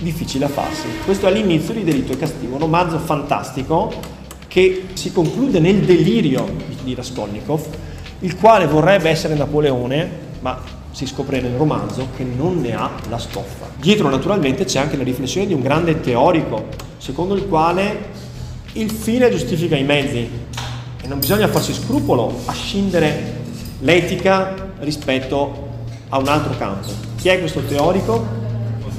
difficile 0.00 0.46
a 0.46 0.48
farsi. 0.48 0.86
Questo 1.04 1.26
è 1.26 1.32
l'inizio 1.32 1.74
di 1.74 1.84
Delitto 1.84 2.12
e 2.12 2.16
Castigo, 2.16 2.54
un 2.54 2.60
romanzo 2.60 2.98
fantastico 2.98 3.92
che 4.48 4.86
si 4.94 5.12
conclude 5.12 5.58
nel 5.58 5.80
delirio 5.80 6.46
di 6.82 6.94
Raskolnikov, 6.94 7.66
il 8.20 8.36
quale 8.36 8.66
vorrebbe 8.66 9.10
essere 9.10 9.34
Napoleone, 9.34 10.08
ma 10.40 10.60
si 10.90 11.06
scopre 11.06 11.40
nel 11.40 11.56
romanzo 11.56 12.08
che 12.16 12.22
non 12.22 12.60
ne 12.60 12.74
ha 12.74 12.90
la 13.08 13.18
stoffa. 13.18 13.68
Dietro 13.76 14.08
naturalmente 14.08 14.64
c'è 14.64 14.78
anche 14.78 14.96
la 14.96 15.02
riflessione 15.02 15.46
di 15.46 15.54
un 15.54 15.60
grande 15.60 16.00
teorico, 16.00 16.68
secondo 16.98 17.34
il 17.34 17.46
quale 17.46 18.22
il 18.74 18.90
fine 18.90 19.30
giustifica 19.30 19.76
i 19.76 19.84
mezzi 19.84 20.28
e 21.02 21.06
non 21.06 21.18
bisogna 21.18 21.48
farsi 21.48 21.72
scrupolo 21.72 22.42
a 22.44 22.52
scindere 22.52 23.42
l'etica 23.80 24.72
rispetto 24.78 25.68
a 26.08 26.18
un 26.18 26.28
altro 26.28 26.56
campo. 26.56 26.88
Chi 27.16 27.28
è 27.28 27.38
questo 27.40 27.60
teorico? 27.60 28.42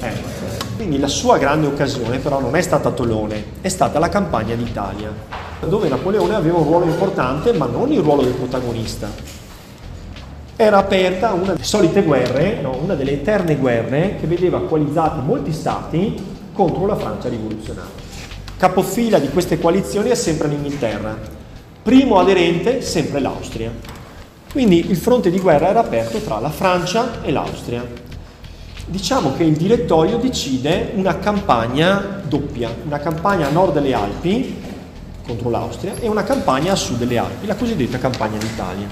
Eh. 0.02 0.35
Quindi 0.86 1.02
la 1.02 1.10
sua 1.10 1.36
grande 1.36 1.66
occasione 1.66 2.18
però 2.18 2.40
non 2.40 2.54
è 2.54 2.62
stata 2.62 2.92
Tolone, 2.92 3.42
è 3.60 3.66
stata 3.66 3.98
la 3.98 4.08
campagna 4.08 4.54
d'Italia, 4.54 5.12
dove 5.66 5.88
Napoleone 5.88 6.36
aveva 6.36 6.58
un 6.58 6.62
ruolo 6.62 6.84
importante, 6.84 7.52
ma 7.52 7.66
non 7.66 7.90
il 7.90 7.98
ruolo 7.98 8.22
del 8.22 8.34
protagonista. 8.34 9.10
Era 10.54 10.78
aperta 10.78 11.32
una 11.32 11.54
delle 11.54 11.64
solite 11.64 12.04
guerre, 12.04 12.60
no, 12.62 12.78
una 12.80 12.94
delle 12.94 13.14
eterne 13.14 13.56
guerre 13.56 14.14
che 14.20 14.28
vedeva 14.28 14.60
coalizzati 14.60 15.18
molti 15.26 15.52
stati 15.52 16.14
contro 16.52 16.86
la 16.86 16.94
Francia 16.94 17.28
rivoluzionaria. 17.28 17.90
Capofila 18.56 19.18
di 19.18 19.30
queste 19.30 19.58
coalizioni 19.58 20.10
è 20.10 20.14
sempre 20.14 20.46
l'Inghilterra, 20.46 21.18
primo 21.82 22.20
aderente 22.20 22.80
sempre 22.80 23.18
l'Austria. 23.18 23.72
Quindi 24.52 24.88
il 24.88 24.96
fronte 24.96 25.30
di 25.32 25.40
guerra 25.40 25.66
era 25.66 25.80
aperto 25.80 26.18
tra 26.18 26.38
la 26.38 26.50
Francia 26.50 27.22
e 27.22 27.32
l'Austria 27.32 28.05
diciamo 28.86 29.34
che 29.34 29.42
il 29.42 29.56
direttorio 29.56 30.16
decide 30.16 30.92
una 30.94 31.18
campagna 31.18 32.22
doppia, 32.26 32.70
una 32.84 32.98
campagna 32.98 33.48
a 33.48 33.50
nord 33.50 33.72
delle 33.72 33.92
Alpi 33.92 34.62
contro 35.26 35.50
l'Austria 35.50 35.94
e 35.98 36.06
una 36.08 36.22
campagna 36.22 36.72
a 36.72 36.76
sud 36.76 36.98
delle 36.98 37.18
Alpi, 37.18 37.46
la 37.46 37.56
cosiddetta 37.56 37.98
campagna 37.98 38.38
d'Italia. 38.38 38.86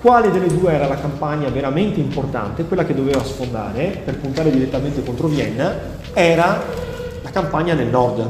Quale 0.00 0.30
delle 0.30 0.48
due 0.48 0.72
era 0.72 0.86
la 0.86 1.00
campagna 1.00 1.48
veramente 1.48 1.98
importante, 1.98 2.64
quella 2.64 2.84
che 2.84 2.94
doveva 2.94 3.24
sfondare 3.24 4.02
per 4.04 4.18
puntare 4.18 4.50
direttamente 4.50 5.02
contro 5.02 5.28
Vienna, 5.28 5.74
era 6.12 6.62
la 7.22 7.30
campagna 7.30 7.72
nel 7.72 7.88
nord, 7.88 8.28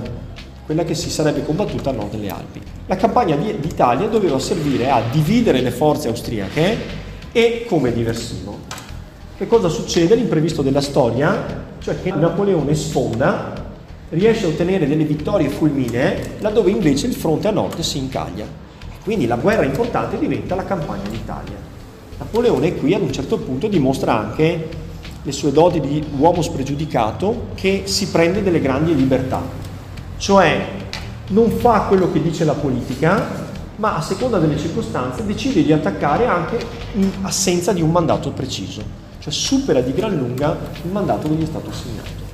quella 0.64 0.84
che 0.84 0.94
si 0.94 1.10
sarebbe 1.10 1.44
combattuta 1.44 1.90
a 1.90 1.92
nord 1.92 2.12
delle 2.12 2.28
Alpi. 2.28 2.62
La 2.86 2.96
campagna 2.96 3.34
d'Italia 3.34 4.06
doveva 4.06 4.38
servire 4.38 4.88
a 4.88 5.02
dividere 5.10 5.60
le 5.60 5.72
forze 5.72 6.06
austriache 6.06 6.78
e 7.32 7.66
come 7.68 7.92
diversivo. 7.92 8.65
Che 9.38 9.46
cosa 9.46 9.68
succede? 9.68 10.14
L'imprevisto 10.14 10.62
della 10.62 10.80
storia, 10.80 11.64
cioè 11.80 12.00
che 12.00 12.10
Napoleone 12.10 12.74
sfonda, 12.74 13.52
riesce 14.08 14.46
a 14.46 14.48
ottenere 14.48 14.88
delle 14.88 15.04
vittorie 15.04 15.50
fulminee, 15.50 16.36
laddove 16.38 16.70
invece 16.70 17.06
il 17.06 17.12
fronte 17.12 17.46
a 17.46 17.50
nord 17.50 17.80
si 17.80 17.98
incaglia. 17.98 18.46
Quindi 19.04 19.26
la 19.26 19.36
guerra 19.36 19.64
importante 19.64 20.18
diventa 20.18 20.54
la 20.54 20.64
campagna 20.64 21.06
d'Italia. 21.10 21.56
Napoleone 22.16 22.76
qui 22.76 22.94
ad 22.94 23.02
un 23.02 23.12
certo 23.12 23.36
punto 23.36 23.68
dimostra 23.68 24.18
anche 24.18 24.68
le 25.22 25.32
sue 25.32 25.52
doti 25.52 25.80
di 25.80 26.02
uomo 26.16 26.40
spregiudicato 26.40 27.48
che 27.56 27.82
si 27.84 28.06
prende 28.06 28.42
delle 28.42 28.62
grandi 28.62 28.94
libertà, 28.94 29.42
cioè 30.16 30.66
non 31.26 31.50
fa 31.50 31.80
quello 31.80 32.10
che 32.10 32.22
dice 32.22 32.46
la 32.46 32.54
politica, 32.54 33.44
ma 33.76 33.96
a 33.96 34.00
seconda 34.00 34.38
delle 34.38 34.56
circostanze 34.56 35.26
decide 35.26 35.62
di 35.62 35.74
attaccare 35.74 36.24
anche 36.24 36.58
in 36.94 37.10
assenza 37.20 37.74
di 37.74 37.82
un 37.82 37.90
mandato 37.90 38.30
preciso 38.30 39.04
cioè 39.26 39.32
supera 39.32 39.80
di 39.80 39.92
gran 39.92 40.16
lunga 40.16 40.56
il 40.84 40.90
mandato 40.90 41.28
che 41.28 41.34
gli 41.34 41.42
è 41.42 41.46
stato 41.46 41.70
assegnato. 41.70 42.24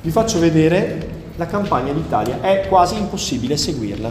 Vi 0.00 0.10
faccio 0.10 0.40
vedere 0.40 1.14
la 1.36 1.46
campagna 1.46 1.92
d'Italia, 1.92 2.40
è 2.40 2.66
quasi 2.68 2.96
impossibile 2.96 3.56
seguirla. 3.56 4.10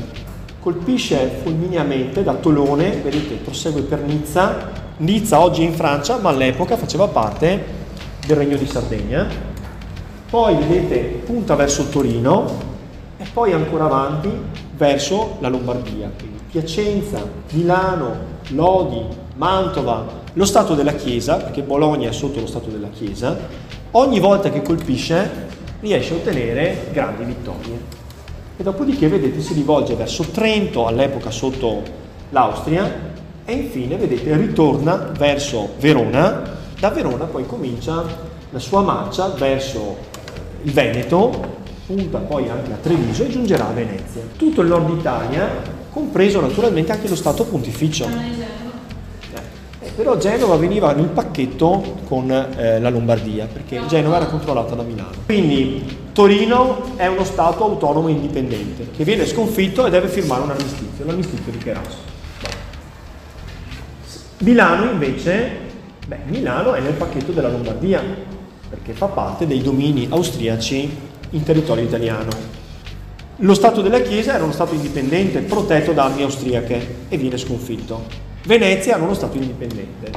Colpisce 0.61 1.39
fulmineamente 1.43 2.23
da 2.23 2.35
Tolone, 2.35 3.01
vedete, 3.01 3.35
prosegue 3.35 3.81
per 3.81 3.99
Nizza, 3.99 4.71
Nizza 4.97 5.41
oggi 5.41 5.63
è 5.63 5.65
in 5.65 5.73
Francia, 5.73 6.17
ma 6.17 6.29
all'epoca 6.29 6.77
faceva 6.77 7.07
parte 7.07 7.63
del 8.25 8.37
Regno 8.37 8.55
di 8.55 8.65
Sardegna. 8.65 9.27
Poi, 10.29 10.55
vedete, 10.55 11.21
punta 11.25 11.55
verso 11.55 11.89
Torino 11.89 12.45
e 13.17 13.25
poi 13.31 13.51
ancora 13.51 13.85
avanti 13.85 14.29
verso 14.77 15.35
la 15.39 15.49
Lombardia, 15.49 16.09
quindi 16.17 16.39
Piacenza, 16.49 17.19
Milano, 17.51 18.15
Lodi, 18.49 19.03
Mantova, 19.35 20.23
lo 20.35 20.45
Stato 20.45 20.75
della 20.75 20.93
Chiesa, 20.93 21.37
perché 21.37 21.61
Bologna 21.61 22.09
è 22.09 22.11
sotto 22.13 22.41
lo 22.41 22.47
Stato 22.47 22.69
della 22.69 22.89
Chiesa, 22.89 23.37
ogni 23.91 24.19
volta 24.19 24.49
che 24.49 24.61
colpisce 24.61 25.47
riesce 25.79 26.13
a 26.13 26.17
ottenere 26.17 26.87
grandi 26.91 27.23
vittorie. 27.23 28.03
E 28.57 28.63
dopodiché, 28.63 29.07
vedete, 29.07 29.39
si 29.39 29.53
rivolge 29.53 29.95
verso 29.95 30.23
Trento, 30.23 30.87
all'epoca 30.87 31.31
sotto 31.31 31.81
l'Austria, 32.31 33.13
e 33.45 33.53
infine, 33.53 33.95
vedete, 33.95 34.35
ritorna 34.35 35.11
verso 35.17 35.69
Verona. 35.79 36.53
Da 36.79 36.89
Verona 36.89 37.25
poi 37.25 37.45
comincia 37.45 38.03
la 38.49 38.59
sua 38.59 38.81
marcia 38.81 39.29
verso 39.29 39.95
il 40.63 40.71
Veneto, 40.71 41.63
punta 41.85 42.17
poi 42.17 42.49
anche 42.49 42.73
a 42.73 42.77
Treviso 42.81 43.23
e 43.23 43.29
giungerà 43.29 43.69
a 43.69 43.71
Venezia. 43.71 44.21
Tutto 44.35 44.61
il 44.61 44.67
nord 44.67 44.89
Italia, 44.97 45.49
compreso 45.91 46.41
naturalmente 46.41 46.91
anche 46.91 47.07
lo 47.07 47.15
Stato 47.15 47.45
pontificio 47.45 48.54
però 49.95 50.17
Genova 50.17 50.57
veniva 50.57 50.91
nel 50.91 51.07
pacchetto 51.07 51.99
con 52.05 52.29
eh, 52.29 52.79
la 52.79 52.89
Lombardia, 52.89 53.47
perché 53.51 53.85
Genova 53.87 54.17
era 54.17 54.25
controllata 54.25 54.75
da 54.75 54.83
Milano. 54.83 55.11
Quindi 55.25 55.83
Torino 56.11 56.97
è 56.97 57.07
uno 57.07 57.23
Stato 57.23 57.63
autonomo 57.63 58.09
e 58.09 58.11
indipendente, 58.11 58.89
che 58.95 59.03
viene 59.05 59.25
sconfitto 59.25 59.85
e 59.85 59.89
deve 59.89 60.09
firmare 60.09 60.43
un 60.43 60.51
armistizio, 60.51 61.05
l'armistizio 61.05 61.51
di 61.51 61.57
Cherasso. 61.57 62.13
Milano 64.39 64.91
invece, 64.91 65.49
beh, 66.05 66.19
Milano 66.25 66.73
è 66.73 66.81
nel 66.81 66.93
pacchetto 66.93 67.31
della 67.31 67.49
Lombardia, 67.49 68.03
perché 68.69 68.91
fa 68.91 69.07
parte 69.07 69.47
dei 69.47 69.61
domini 69.61 70.07
austriaci 70.09 70.97
in 71.29 71.43
territorio 71.43 71.85
italiano. 71.85 72.29
Lo 73.37 73.53
Stato 73.53 73.81
della 73.81 74.01
Chiesa 74.01 74.33
era 74.33 74.43
uno 74.43 74.51
Stato 74.53 74.73
indipendente, 74.73 75.39
protetto 75.39 75.93
da 75.93 76.05
armi 76.05 76.23
austriache 76.23 76.95
e 77.07 77.17
viene 77.17 77.37
sconfitto. 77.37 78.24
Venezia 78.45 78.93
era 78.93 79.03
uno 79.03 79.15
Stato 79.15 79.37
indipendente. 79.37 80.11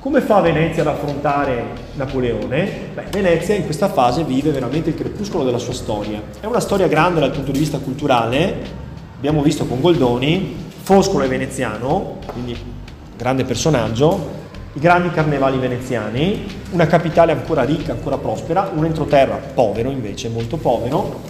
Come 0.00 0.20
fa 0.20 0.40
Venezia 0.40 0.82
ad 0.82 0.88
affrontare 0.88 1.66
Napoleone? 1.94 2.68
Beh, 2.94 3.04
Venezia 3.12 3.54
in 3.54 3.64
questa 3.64 3.88
fase 3.88 4.24
vive 4.24 4.50
veramente 4.50 4.88
il 4.88 4.96
crepuscolo 4.96 5.44
della 5.44 5.58
sua 5.58 5.72
storia. 5.72 6.20
È 6.40 6.46
una 6.46 6.58
storia 6.58 6.88
grande 6.88 7.20
dal 7.20 7.30
punto 7.30 7.52
di 7.52 7.60
vista 7.60 7.78
culturale, 7.78 8.56
abbiamo 9.16 9.40
visto 9.40 9.66
con 9.66 9.80
Goldoni, 9.80 10.56
Foscolo 10.82 11.22
è 11.22 11.28
veneziano, 11.28 12.18
quindi 12.32 12.58
grande 13.16 13.44
personaggio, 13.44 14.40
i 14.72 14.80
grandi 14.80 15.10
carnevali 15.10 15.58
veneziani, 15.58 16.44
una 16.72 16.88
capitale 16.88 17.30
ancora 17.30 17.62
ricca, 17.62 17.92
ancora 17.92 18.18
prospera, 18.18 18.72
un 18.74 18.84
entroterra 18.84 19.36
povero 19.36 19.90
invece, 19.90 20.28
molto 20.28 20.56
povero. 20.56 21.20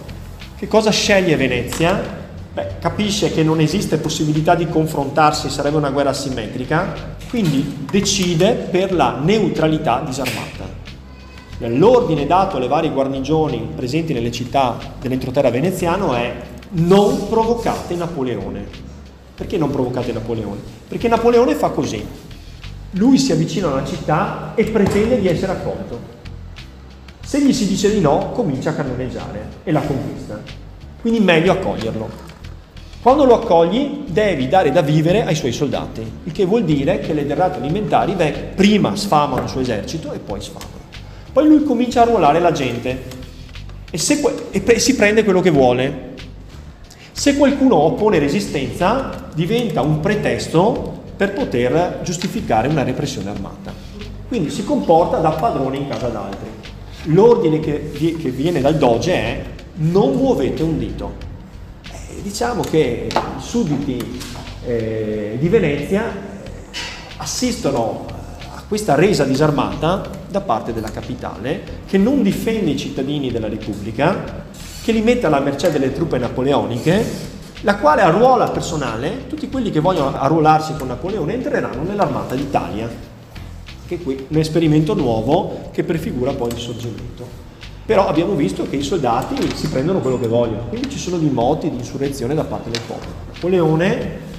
Che 0.57 0.67
cosa 0.67 0.89
sceglie 0.89 1.35
Venezia? 1.35 2.22
Beh, 2.53 2.75
capisce 2.79 3.31
che 3.31 3.41
non 3.41 3.59
esiste 3.59 3.97
possibilità 3.97 4.53
di 4.53 4.67
confrontarsi, 4.67 5.49
sarebbe 5.49 5.77
una 5.77 5.89
guerra 5.89 6.11
asimmetrica, 6.11 7.15
quindi 7.27 7.87
decide 7.89 8.53
per 8.53 8.93
la 8.93 9.17
neutralità 9.19 10.03
disarmata. 10.05 10.63
L'ordine 11.57 12.27
dato 12.27 12.57
alle 12.57 12.67
varie 12.67 12.91
guarnigioni 12.91 13.69
presenti 13.75 14.13
nelle 14.13 14.31
città 14.31 14.77
dell'entroterra 14.99 15.49
veneziano 15.49 16.13
è 16.13 16.31
non 16.73 17.27
provocate 17.27 17.95
Napoleone. 17.95 18.67
Perché 19.33 19.57
non 19.57 19.71
provocate 19.71 20.11
Napoleone? 20.11 20.59
Perché 20.87 21.07
Napoleone 21.07 21.55
fa 21.55 21.69
così. 21.69 22.05
Lui 22.91 23.17
si 23.17 23.31
avvicina 23.31 23.67
a 23.67 23.73
una 23.73 23.85
città 23.85 24.51
e 24.53 24.65
pretende 24.65 25.19
di 25.19 25.27
essere 25.27 25.53
accolto. 25.53 25.99
Se 27.25 27.41
gli 27.41 27.51
si 27.51 27.67
dice 27.67 27.91
di 27.91 27.99
no, 27.99 28.29
comincia 28.31 28.69
a 28.69 28.73
cannoneggiare 28.73 29.47
e 29.63 29.71
la 29.71 29.81
conquista. 29.81 30.39
Quindi 31.01 31.19
meglio 31.19 31.53
accoglierlo. 31.53 32.32
Quando 33.03 33.25
lo 33.25 33.33
accogli 33.33 34.05
devi 34.07 34.47
dare 34.47 34.71
da 34.71 34.79
vivere 34.79 35.25
ai 35.25 35.35
suoi 35.35 35.51
soldati, 35.51 36.09
il 36.23 36.31
che 36.31 36.45
vuol 36.45 36.63
dire 36.63 37.01
che 37.01 37.11
le 37.11 37.25
derrate 37.25 37.57
alimentari 37.57 38.15
prima 38.55 38.95
sfamano 38.95 39.43
il 39.43 39.49
suo 39.49 39.59
esercito 39.59 40.13
e 40.13 40.19
poi 40.19 40.39
sfamano. 40.39 40.71
Poi 41.33 41.45
lui 41.45 41.63
comincia 41.63 42.03
a 42.03 42.05
ruolare 42.05 42.39
la 42.39 42.53
gente 42.53 43.03
e, 43.91 43.97
se, 43.97 44.23
e 44.51 44.79
si 44.79 44.95
prende 44.95 45.25
quello 45.25 45.41
che 45.41 45.49
vuole. 45.49 46.13
Se 47.11 47.35
qualcuno 47.35 47.75
oppone 47.75 48.19
resistenza 48.19 49.27
diventa 49.35 49.81
un 49.81 49.99
pretesto 49.99 51.01
per 51.17 51.33
poter 51.33 51.99
giustificare 52.03 52.69
una 52.69 52.83
repressione 52.83 53.31
armata. 53.31 53.73
Quindi 54.29 54.49
si 54.49 54.63
comporta 54.63 55.17
da 55.17 55.31
padrone 55.31 55.75
in 55.75 55.89
casa 55.89 56.07
d'altri. 56.07 56.47
L'ordine 57.07 57.59
che, 57.59 57.91
che 57.91 58.29
viene 58.29 58.61
dal 58.61 58.77
doge 58.77 59.13
è 59.13 59.43
non 59.73 60.13
muovete 60.13 60.63
un 60.63 60.77
dito 60.77 61.22
diciamo 62.23 62.61
che 62.63 63.09
i 63.11 63.41
sudditi 63.41 64.21
eh, 64.65 65.35
di 65.37 65.49
Venezia 65.49 66.31
assistono 67.17 68.05
a 68.55 68.63
questa 68.65 68.95
resa 68.95 69.25
disarmata 69.25 70.09
da 70.29 70.39
parte 70.39 70.71
della 70.73 70.89
capitale 70.89 71.81
che 71.85 71.97
non 71.97 72.23
difende 72.23 72.71
i 72.71 72.77
cittadini 72.77 73.29
della 73.29 73.49
Repubblica, 73.49 74.45
che 74.81 74.91
li 74.93 75.01
mette 75.01 75.25
alla 75.25 75.41
mercé 75.41 75.69
delle 75.69 75.91
truppe 75.91 76.17
napoleoniche, 76.17 77.31
la 77.61 77.75
quale 77.75 78.01
arruola 78.01 78.49
personale, 78.49 79.27
tutti 79.27 79.49
quelli 79.49 79.69
che 79.69 79.81
vogliono 79.81 80.17
arruolarsi 80.17 80.75
con 80.77 80.87
Napoleone 80.87 81.33
entreranno 81.33 81.83
nell'armata 81.83 82.35
d'Italia, 82.35 82.89
che 83.85 83.97
qui 83.99 84.15
è 84.15 84.23
un 84.29 84.37
esperimento 84.37 84.93
nuovo 84.93 85.69
che 85.71 85.83
prefigura 85.83 86.31
poi 86.33 86.51
il 86.51 86.57
sorgimento. 86.57 87.42
Però 87.85 88.07
abbiamo 88.07 88.33
visto 88.33 88.67
che 88.69 88.77
i 88.77 88.81
soldati 88.81 89.35
si 89.55 89.67
prendono 89.67 89.99
quello 89.99 90.17
che 90.17 90.27
vogliono, 90.27 90.67
quindi 90.69 90.89
ci 90.89 90.97
sono 90.97 91.17
dei 91.17 91.29
moti 91.29 91.69
di 91.69 91.75
insurrezione 91.75 92.33
da 92.33 92.45
parte 92.45 92.69
del 92.69 92.79
popolo. 92.87 93.11
Napoleone 93.33 94.31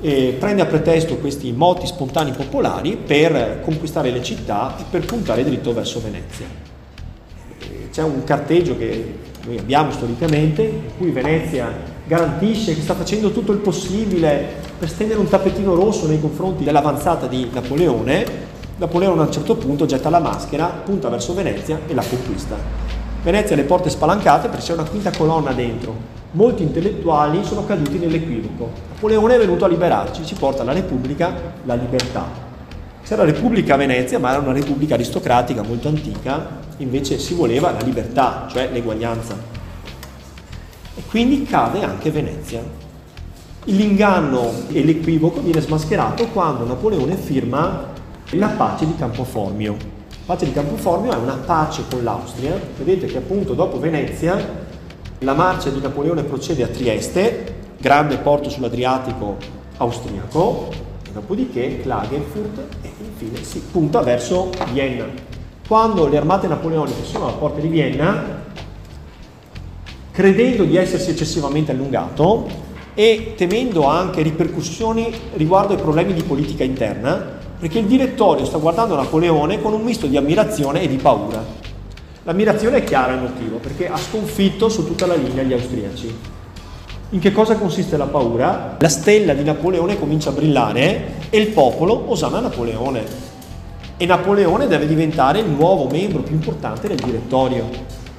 e 0.00 0.36
prende 0.38 0.62
a 0.62 0.66
pretesto 0.66 1.16
questi 1.16 1.50
moti 1.50 1.86
spontanei 1.86 2.32
popolari 2.32 2.96
per 2.96 3.62
conquistare 3.64 4.10
le 4.10 4.22
città 4.22 4.76
e 4.78 4.84
per 4.88 5.04
puntare 5.06 5.42
dritto 5.42 5.72
verso 5.72 6.00
Venezia. 6.00 6.46
C'è 7.90 8.02
un 8.02 8.22
carteggio 8.22 8.76
che 8.76 9.14
noi 9.46 9.58
abbiamo 9.58 9.90
storicamente, 9.90 10.62
in 10.62 10.96
cui 10.96 11.10
Venezia 11.10 11.72
garantisce 12.06 12.74
che 12.74 12.80
sta 12.80 12.94
facendo 12.94 13.32
tutto 13.32 13.50
il 13.50 13.58
possibile 13.58 14.62
per 14.78 14.88
stendere 14.88 15.18
un 15.18 15.28
tappetino 15.28 15.74
rosso 15.74 16.06
nei 16.06 16.20
confronti 16.20 16.62
dell'avanzata 16.62 17.26
di 17.26 17.48
Napoleone. 17.52 18.52
Napoleone 18.76 19.22
a 19.22 19.24
un 19.24 19.32
certo 19.32 19.56
punto 19.56 19.86
getta 19.86 20.10
la 20.10 20.18
maschera, 20.20 20.66
punta 20.66 21.08
verso 21.08 21.34
Venezia 21.34 21.80
e 21.86 21.94
la 21.94 22.04
conquista. 22.08 22.83
Venezia 23.24 23.54
ha 23.54 23.58
le 23.58 23.64
porte 23.64 23.88
spalancate 23.88 24.48
perché 24.48 24.66
c'è 24.66 24.74
una 24.74 24.84
quinta 24.84 25.10
colonna 25.10 25.52
dentro. 25.52 25.96
Molti 26.32 26.62
intellettuali 26.62 27.42
sono 27.42 27.64
caduti 27.64 27.96
nell'equivoco. 27.96 28.70
Napoleone 28.92 29.36
è 29.36 29.38
venuto 29.38 29.64
a 29.64 29.68
liberarci, 29.68 30.26
ci 30.26 30.34
porta 30.34 30.62
la 30.62 30.74
Repubblica, 30.74 31.32
la 31.64 31.72
libertà. 31.74 32.26
C'era 33.02 33.24
la 33.24 33.32
Repubblica 33.32 33.74
a 33.74 33.76
Venezia, 33.78 34.18
ma 34.18 34.32
era 34.32 34.40
una 34.40 34.52
repubblica 34.52 34.92
aristocratica 34.92 35.62
molto 35.62 35.88
antica, 35.88 36.48
invece 36.78 37.18
si 37.18 37.32
voleva 37.32 37.70
la 37.70 37.80
libertà, 37.80 38.46
cioè 38.50 38.68
l'eguaglianza. 38.70 39.34
E 40.94 41.02
quindi 41.08 41.44
cade 41.44 41.82
anche 41.82 42.10
Venezia. 42.10 42.62
L'inganno 43.64 44.52
e 44.70 44.84
l'equivoco 44.84 45.40
viene 45.40 45.62
smascherato 45.62 46.26
quando 46.26 46.66
Napoleone 46.66 47.16
firma 47.16 47.86
la 48.32 48.48
pace 48.48 48.84
di 48.84 48.94
Campoformio. 48.96 49.93
Pace 50.26 50.46
di 50.46 50.52
Campoformio 50.52 51.12
è 51.12 51.16
una 51.16 51.34
pace 51.34 51.82
con 51.90 52.02
l'Austria. 52.02 52.58
Vedete 52.78 53.04
che 53.04 53.18
appunto 53.18 53.52
dopo 53.52 53.78
Venezia 53.78 54.62
la 55.18 55.34
marcia 55.34 55.68
di 55.68 55.82
Napoleone 55.82 56.22
procede 56.22 56.62
a 56.62 56.66
Trieste, 56.66 57.54
grande 57.78 58.16
porto 58.16 58.48
sull'Adriatico 58.48 59.36
austriaco, 59.76 60.68
e 61.06 61.10
dopodiché 61.12 61.80
Klagenfurt 61.82 62.58
e 62.80 62.90
infine 63.00 63.44
si 63.44 63.60
punta 63.70 64.00
verso 64.00 64.48
Vienna. 64.72 65.04
Quando 65.68 66.08
le 66.08 66.16
armate 66.16 66.46
napoleoniche 66.46 67.04
sono 67.04 67.26
alla 67.26 67.36
porta 67.36 67.60
di 67.60 67.68
Vienna, 67.68 68.42
credendo 70.10 70.64
di 70.64 70.76
essersi 70.76 71.10
eccessivamente 71.10 71.72
allungato 71.72 72.48
e 72.94 73.34
temendo 73.36 73.84
anche 73.84 74.22
ripercussioni 74.22 75.12
riguardo 75.34 75.74
ai 75.74 75.80
problemi 75.80 76.14
di 76.14 76.22
politica 76.22 76.64
interna, 76.64 77.42
perché 77.58 77.78
il 77.78 77.86
direttorio 77.86 78.44
sta 78.44 78.58
guardando 78.58 78.96
Napoleone 78.96 79.60
con 79.60 79.72
un 79.72 79.82
misto 79.82 80.06
di 80.06 80.16
ammirazione 80.16 80.82
e 80.82 80.88
di 80.88 80.96
paura. 80.96 81.42
L'ammirazione 82.24 82.78
è 82.78 82.84
chiara 82.84 83.12
il 83.14 83.20
motivo, 83.20 83.58
perché 83.58 83.88
ha 83.88 83.96
sconfitto 83.96 84.68
su 84.68 84.86
tutta 84.86 85.06
la 85.06 85.14
linea 85.14 85.42
gli 85.42 85.52
austriaci. 85.52 86.16
In 87.10 87.20
che 87.20 87.32
cosa 87.32 87.56
consiste 87.56 87.96
la 87.96 88.06
paura? 88.06 88.76
La 88.78 88.88
stella 88.88 89.34
di 89.34 89.44
Napoleone 89.44 89.98
comincia 89.98 90.30
a 90.30 90.32
brillare 90.32 91.28
e 91.30 91.38
il 91.38 91.48
popolo 91.48 92.04
osana 92.10 92.40
Napoleone 92.40 93.32
e 93.96 94.06
Napoleone 94.06 94.66
deve 94.66 94.86
diventare 94.86 95.38
il 95.38 95.48
nuovo 95.48 95.86
membro 95.88 96.22
più 96.22 96.34
importante 96.34 96.88
del 96.88 96.96
direttorio. 96.96 97.68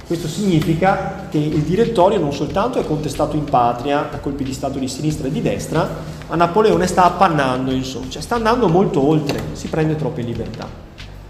Questo 0.06 0.26
significa 0.26 1.26
che 1.28 1.36
il 1.36 1.62
direttorio 1.62 2.18
non 2.18 2.32
soltanto 2.32 2.78
è 2.78 2.86
contestato 2.86 3.36
in 3.36 3.44
patria 3.44 4.10
a 4.10 4.18
colpi 4.18 4.44
di 4.44 4.54
Stato 4.54 4.78
di 4.78 4.88
sinistra 4.88 5.26
e 5.26 5.32
di 5.32 5.42
destra, 5.42 5.88
ma 6.28 6.36
Napoleone 6.36 6.86
sta 6.86 7.04
appannando, 7.04 7.70
insomma, 7.70 8.08
cioè 8.08 8.22
sta 8.22 8.36
andando 8.36 8.68
molto 8.68 9.06
oltre, 9.06 9.40
si 9.52 9.68
prende 9.68 9.96
troppe 9.96 10.22
libertà. 10.22 10.68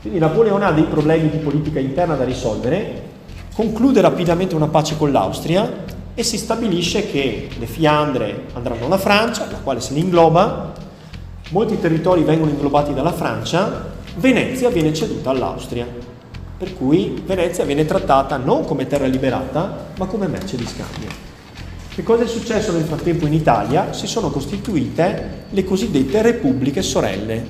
Quindi 0.00 0.18
Napoleone 0.18 0.64
ha 0.64 0.72
dei 0.72 0.84
problemi 0.84 1.30
di 1.30 1.38
politica 1.38 1.80
interna 1.80 2.14
da 2.14 2.24
risolvere, 2.24 3.02
conclude 3.54 4.00
rapidamente 4.00 4.54
una 4.54 4.68
pace 4.68 4.96
con 4.96 5.12
l'Austria 5.12 5.84
e 6.14 6.22
si 6.22 6.38
stabilisce 6.38 7.10
che 7.10 7.48
le 7.58 7.66
Fiandre 7.66 8.46
andranno 8.52 8.86
alla 8.86 8.98
Francia, 8.98 9.46
la 9.50 9.58
quale 9.58 9.80
se 9.80 9.92
li 9.94 10.00
ingloba, 10.00 10.72
molti 11.50 11.78
territori 11.78 12.22
vengono 12.22 12.50
inglobati 12.50 12.94
dalla 12.94 13.12
Francia 13.12 13.94
Venezia 14.18 14.70
viene 14.70 14.94
ceduta 14.94 15.28
all'Austria, 15.28 15.86
per 16.56 16.74
cui 16.74 17.22
Venezia 17.26 17.66
viene 17.66 17.84
trattata 17.84 18.38
non 18.38 18.64
come 18.64 18.86
terra 18.86 19.04
liberata, 19.04 19.88
ma 19.98 20.06
come 20.06 20.26
merce 20.26 20.56
di 20.56 20.66
scambio. 20.66 21.25
Che 21.96 22.02
cosa 22.02 22.24
è 22.24 22.26
successo 22.26 22.72
nel 22.72 22.84
frattempo 22.84 23.26
in 23.26 23.32
Italia? 23.32 23.94
Si 23.94 24.06
sono 24.06 24.28
costituite 24.28 25.44
le 25.48 25.64
cosiddette 25.64 26.20
repubbliche 26.20 26.82
sorelle, 26.82 27.42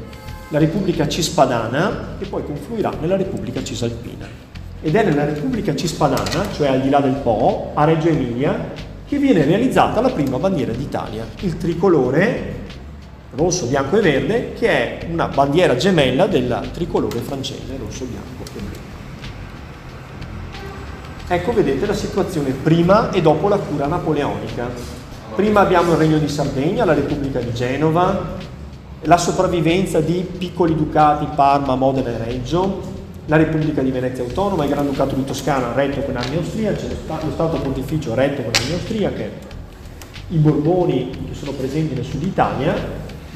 la 0.51 0.61
Repubblica 0.61 1.09
Cispadana 1.09 2.15
che 2.17 2.27
poi 2.27 2.45
confluirà 2.45 2.93
nella 3.01 3.17
Repubblica 3.17 3.65
Cisalpina. 3.65 4.25
Ed 4.81 4.95
è 4.95 5.03
nella 5.03 5.25
Repubblica 5.25 5.75
Cispadana, 5.75 6.47
cioè 6.53 6.69
al 6.69 6.81
di 6.81 6.91
là 6.91 7.01
del 7.01 7.15
Po, 7.15 7.73
a 7.75 7.83
Reggio 7.87 8.07
Emilia, 8.07 8.71
che 9.05 9.19
viene 9.19 9.45
realizzata 9.45 10.01
la 10.01 10.11
prima 10.11 10.39
bandiera 10.39 10.71
d'Italia, 10.71 11.27
il 11.41 11.57
tricolore 11.57 12.55
rosso, 13.35 13.67
bianco 13.67 13.99
e 13.99 14.01
verde, 14.01 14.53
che 14.53 14.69
è 14.69 15.07
una 15.11 15.27
bandiera 15.27 15.75
gemella 15.75 16.29
del 16.29 16.69
tricolore 16.73 17.19
francese, 17.19 17.77
rosso, 17.85 18.05
bianco 18.05 18.45
e 18.45 18.51
blu. 18.53 18.66
Ecco, 21.29 21.53
vedete 21.53 21.87
la 21.87 21.95
situazione 21.95 22.51
prima 22.51 23.11
e 23.11 23.21
dopo 23.21 23.49
la 23.49 23.59
cura 23.59 23.89
napoleonica. 23.89 24.71
Prima 25.35 25.59
abbiamo 25.59 25.91
il 25.91 25.99
Regno 25.99 26.19
di 26.19 26.29
Sardegna, 26.29 26.85
la 26.85 26.95
Repubblica 26.95 27.41
di 27.41 27.53
Genova, 27.53 28.37
la 29.01 29.17
sopravvivenza 29.17 30.01
di 30.01 30.25
piccoli 30.39 30.77
ducati 30.77 31.27
Parma, 31.35 31.75
Modena 31.75 32.11
e 32.11 32.25
Reggio, 32.25 32.81
la 33.27 33.37
Repubblica 33.37 33.83
di 33.83 33.91
Venezia 33.91 34.23
Autonoma, 34.23 34.63
il 34.63 34.71
Granducato 34.71 35.17
di 35.17 35.25
Toscana 35.25 35.73
retto 35.73 36.01
con 36.03 36.15
armi 36.15 36.37
austriache, 36.37 36.87
lo 37.09 37.31
Stato 37.33 37.57
Pontificio 37.57 38.15
retto 38.15 38.43
con 38.43 38.53
armi 38.55 38.73
austriache, 38.75 39.33
i 40.29 40.37
Borboni 40.37 41.11
che 41.11 41.35
sono 41.35 41.51
presenti 41.51 41.95
nel 41.95 42.05
sud 42.05 42.23
Italia 42.23 42.75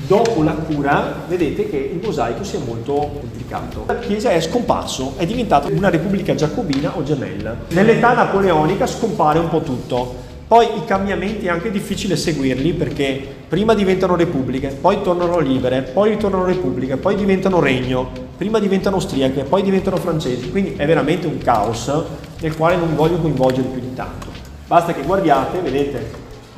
dopo 0.07 0.43
la 0.43 0.53
cura 0.53 1.25
vedete 1.29 1.69
che 1.69 1.91
il 1.93 2.01
mosaico 2.03 2.45
si 2.45 2.57
è 2.57 2.59
molto 2.65 2.93
complicato. 2.95 3.85
La 3.87 3.99
Chiesa 3.99 4.31
è 4.31 4.41
scomparso, 4.41 5.15
è 5.17 5.27
diventata 5.27 5.69
una 5.69 5.91
repubblica 5.91 6.35
giacobina 6.35 6.93
o 6.97 7.03
gemella. 7.03 7.57
Nell'età 7.69 8.15
napoleonica 8.15 8.87
scompare 8.87 9.39
un 9.39 9.49
po' 9.49 9.61
tutto. 9.61 10.29
Poi 10.47 10.67
i 10.67 10.85
cambiamenti 10.85 11.47
è 11.47 11.49
anche 11.49 11.71
difficile 11.71 12.17
seguirli 12.17 12.73
perché 12.73 13.25
prima 13.47 13.73
diventano 13.73 14.17
repubbliche, 14.17 14.77
poi 14.81 15.01
tornano 15.01 15.39
libere, 15.39 15.83
poi 15.83 16.11
ritornano 16.11 16.45
repubbliche, 16.45 16.97
poi 16.97 17.15
diventano 17.15 17.61
regno, 17.61 18.11
prima 18.37 18.59
diventano 18.59 18.97
austriache, 18.97 19.45
poi 19.45 19.63
diventano 19.63 19.97
francesi. 19.97 20.51
Quindi 20.51 20.75
è 20.77 20.87
veramente 20.87 21.29
un 21.29 21.39
caos 21.39 21.93
nel 22.41 22.57
quale 22.57 22.75
non 22.75 22.97
voglio 22.97 23.19
coinvolgere 23.19 23.69
più 23.69 23.81
di 23.81 23.95
tanto. 23.95 24.27
Basta 24.67 24.93
che 24.93 25.03
guardiate, 25.03 25.61
vedete, 25.61 26.11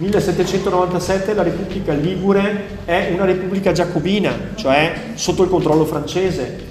1797 0.03 1.33
la 1.33 1.45
Repubblica 1.45 1.93
Ligure 1.93 2.81
è 2.85 3.13
una 3.15 3.25
Repubblica 3.25 3.71
giacobina, 3.71 4.33
cioè 4.57 5.13
sotto 5.15 5.45
il 5.45 5.49
controllo 5.49 5.85
francese, 5.85 6.71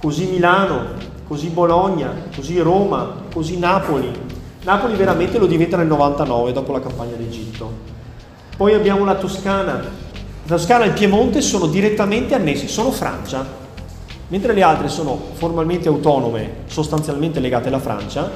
così 0.00 0.24
Milano, 0.24 0.86
così 1.28 1.48
Bologna, 1.48 2.10
così 2.34 2.58
Roma, 2.58 3.16
così 3.32 3.58
Napoli. 3.58 4.10
Napoli 4.64 4.94
veramente 4.96 5.38
lo 5.38 5.46
diventa 5.46 5.76
nel 5.76 5.88
99 5.88 6.52
dopo 6.52 6.72
la 6.72 6.80
campagna 6.80 7.16
d'Egitto. 7.16 7.70
Poi 8.56 8.72
abbiamo 8.72 9.04
la 9.04 9.14
Toscana. 9.14 9.72
La 10.46 10.56
Toscana 10.56 10.84
e 10.84 10.88
il 10.88 10.94
Piemonte 10.94 11.42
sono 11.42 11.66
direttamente 11.66 12.34
annessi, 12.34 12.66
sono 12.66 12.90
Francia, 12.90 13.46
mentre 14.28 14.54
le 14.54 14.62
altre 14.62 14.88
sono 14.88 15.20
formalmente 15.34 15.88
autonome, 15.88 16.62
sostanzialmente 16.66 17.40
legate 17.40 17.68
alla 17.68 17.78
Francia, 17.78 18.30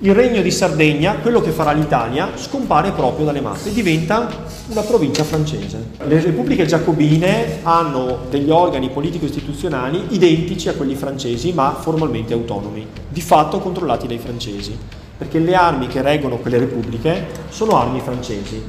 il 0.00 0.14
regno 0.14 0.42
di 0.42 0.50
Sardegna, 0.50 1.14
quello 1.14 1.40
che 1.40 1.50
farà 1.52 1.72
l'Italia, 1.72 2.28
scompare 2.34 2.90
proprio 2.90 3.24
dalle 3.24 3.40
mappe, 3.40 3.72
diventa 3.72 4.28
una 4.68 4.82
provincia 4.82 5.24
francese. 5.24 5.92
Le 6.06 6.20
repubbliche 6.20 6.66
giacobine 6.66 7.60
hanno 7.62 8.18
degli 8.28 8.50
organi 8.50 8.90
politico-istituzionali 8.90 10.08
identici 10.10 10.68
a 10.68 10.74
quelli 10.74 10.94
francesi, 10.94 11.54
ma 11.54 11.74
formalmente 11.80 12.34
autonomi, 12.34 12.86
di 13.08 13.22
fatto 13.22 13.58
controllati 13.58 14.06
dai 14.06 14.18
francesi, 14.18 14.76
perché 15.16 15.38
le 15.38 15.54
armi 15.54 15.86
che 15.86 16.02
reggono 16.02 16.36
quelle 16.36 16.58
repubbliche 16.58 17.26
sono 17.48 17.80
armi 17.80 18.00
francesi, 18.00 18.62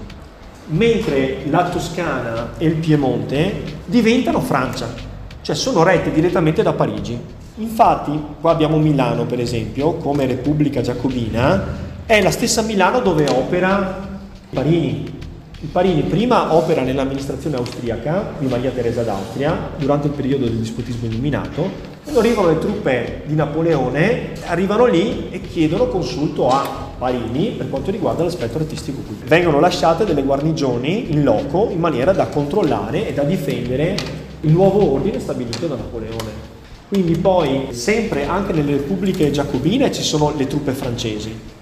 mentre 0.67 1.39
la 1.49 1.67
Toscana 1.67 2.51
e 2.57 2.67
il 2.67 2.75
Piemonte 2.75 3.63
diventano 3.85 4.39
Francia, 4.39 4.93
cioè 5.41 5.55
sono 5.55 5.83
rette 5.83 6.09
direttamente 6.09 6.63
da 6.63 6.71
Parigi. 6.71 7.35
Infatti, 7.59 8.11
qua 8.39 8.51
abbiamo 8.51 8.77
Milano, 8.77 9.25
per 9.25 9.39
esempio, 9.39 9.93
come 9.93 10.27
Repubblica 10.27 10.81
Giacobina, 10.81 11.85
è 12.05 12.21
la 12.21 12.29
stessa 12.29 12.61
Milano 12.61 12.99
dove 12.99 13.27
opera 13.29 14.05
Parini. 14.53 15.15
Il 15.59 15.69
Parini 15.69 16.03
prima 16.03 16.53
opera 16.53 16.83
nell'amministrazione 16.83 17.55
austriaca 17.55 18.33
di 18.37 18.45
Maria 18.45 18.69
Teresa 18.69 19.01
d'Austria 19.01 19.71
durante 19.75 20.05
il 20.05 20.13
periodo 20.13 20.45
del 20.45 20.57
disputismo 20.57 21.07
illuminato. 21.07 21.95
Quando 22.03 22.19
arrivano 22.19 22.49
le 22.49 22.59
truppe 22.59 23.23
di 23.25 23.33
Napoleone, 23.33 24.33
arrivano 24.45 24.85
lì 24.85 25.29
e 25.31 25.41
chiedono 25.41 25.87
consulto 25.87 26.49
a 26.49 26.85
Parini 26.99 27.55
per 27.57 27.71
quanto 27.71 27.89
riguarda 27.89 28.23
l'aspetto 28.23 28.59
artistico 28.59 29.01
qui. 29.01 29.17
Vengono 29.25 29.59
lasciate 29.59 30.05
delle 30.05 30.21
guarnigioni 30.21 31.11
in 31.11 31.23
loco 31.23 31.69
in 31.71 31.79
maniera 31.79 32.11
da 32.11 32.27
controllare 32.27 33.07
e 33.07 33.13
da 33.13 33.23
difendere 33.23 33.97
il 34.41 34.51
nuovo 34.51 34.93
ordine 34.93 35.19
stabilito 35.19 35.65
da 35.65 35.75
Napoleone. 35.75 36.56
Quindi 36.87 37.17
poi 37.17 37.67
sempre 37.71 38.25
anche 38.25 38.53
nelle 38.53 38.73
repubbliche 38.73 39.29
giacobine 39.31 39.91
ci 39.91 40.03
sono 40.03 40.33
le 40.35 40.47
truppe 40.47 40.71
francesi 40.71 41.55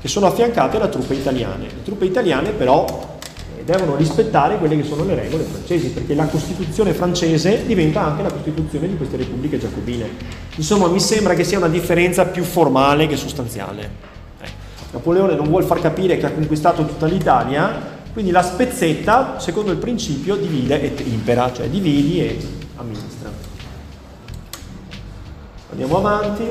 che 0.00 0.08
sono 0.08 0.26
affiancate 0.26 0.78
da 0.78 0.88
truppe 0.88 1.14
italiane. 1.14 1.64
Le 1.64 1.82
truppe 1.84 2.06
italiane 2.06 2.50
però 2.50 3.18
devono 3.64 3.96
rispettare 3.96 4.58
quelle 4.58 4.76
che 4.76 4.84
sono 4.84 5.04
le 5.04 5.14
regole 5.14 5.44
francesi, 5.44 5.88
perché 5.90 6.14
la 6.14 6.26
Costituzione 6.26 6.92
francese 6.92 7.64
diventa 7.66 8.02
anche 8.02 8.22
la 8.22 8.32
Costituzione 8.32 8.88
di 8.88 8.96
queste 8.96 9.16
repubbliche 9.16 9.58
giacobine. 9.58 10.08
Insomma, 10.56 10.88
mi 10.88 11.00
sembra 11.00 11.34
che 11.34 11.44
sia 11.44 11.58
una 11.58 11.68
differenza 11.68 12.24
più 12.24 12.42
formale 12.42 13.06
che 13.06 13.16
sostanziale. 13.16 13.90
Eh. 14.40 14.48
Napoleone 14.92 15.34
non 15.34 15.48
vuole 15.48 15.66
far 15.66 15.80
capire 15.80 16.16
che 16.16 16.26
ha 16.26 16.32
conquistato 16.32 16.84
tutta 16.84 17.06
l'Italia, 17.06 17.98
quindi 18.12 18.30
la 18.30 18.42
spezzetta, 18.42 19.38
secondo 19.38 19.70
il 19.70 19.78
principio, 19.78 20.36
divide 20.36 20.82
et 20.82 21.00
impera, 21.06 21.52
cioè 21.52 21.68
dividi 21.68 22.20
e 22.20 22.38
amministra. 22.76 23.39
Andiamo 25.70 25.96
avanti. 25.98 26.42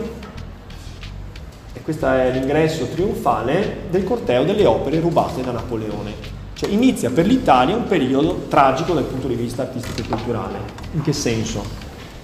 E 1.74 1.82
questo 1.82 2.08
è 2.08 2.32
l'ingresso 2.32 2.86
trionfale 2.86 3.82
del 3.90 4.04
corteo 4.04 4.44
delle 4.44 4.66
opere 4.66 5.00
rubate 5.00 5.42
da 5.42 5.52
Napoleone. 5.52 6.38
Cioè 6.54 6.70
inizia 6.70 7.10
per 7.10 7.26
l'Italia 7.26 7.76
un 7.76 7.86
periodo 7.86 8.46
tragico 8.48 8.94
dal 8.94 9.04
punto 9.04 9.28
di 9.28 9.36
vista 9.36 9.64
artistico 9.64 10.02
e 10.02 10.08
culturale. 10.08 10.58
In 10.94 11.02
che 11.02 11.14
senso? 11.14 11.64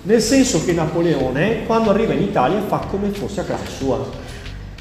Nel 0.03 0.21
senso 0.21 0.63
che 0.63 0.71
Napoleone, 0.71 1.65
quando 1.65 1.89
arriva 1.89 2.13
in 2.13 2.21
Italia, 2.21 2.61
fa 2.61 2.77
come 2.89 3.09
fosse 3.09 3.41
a 3.41 3.43
casa 3.43 3.65
sua 3.65 3.99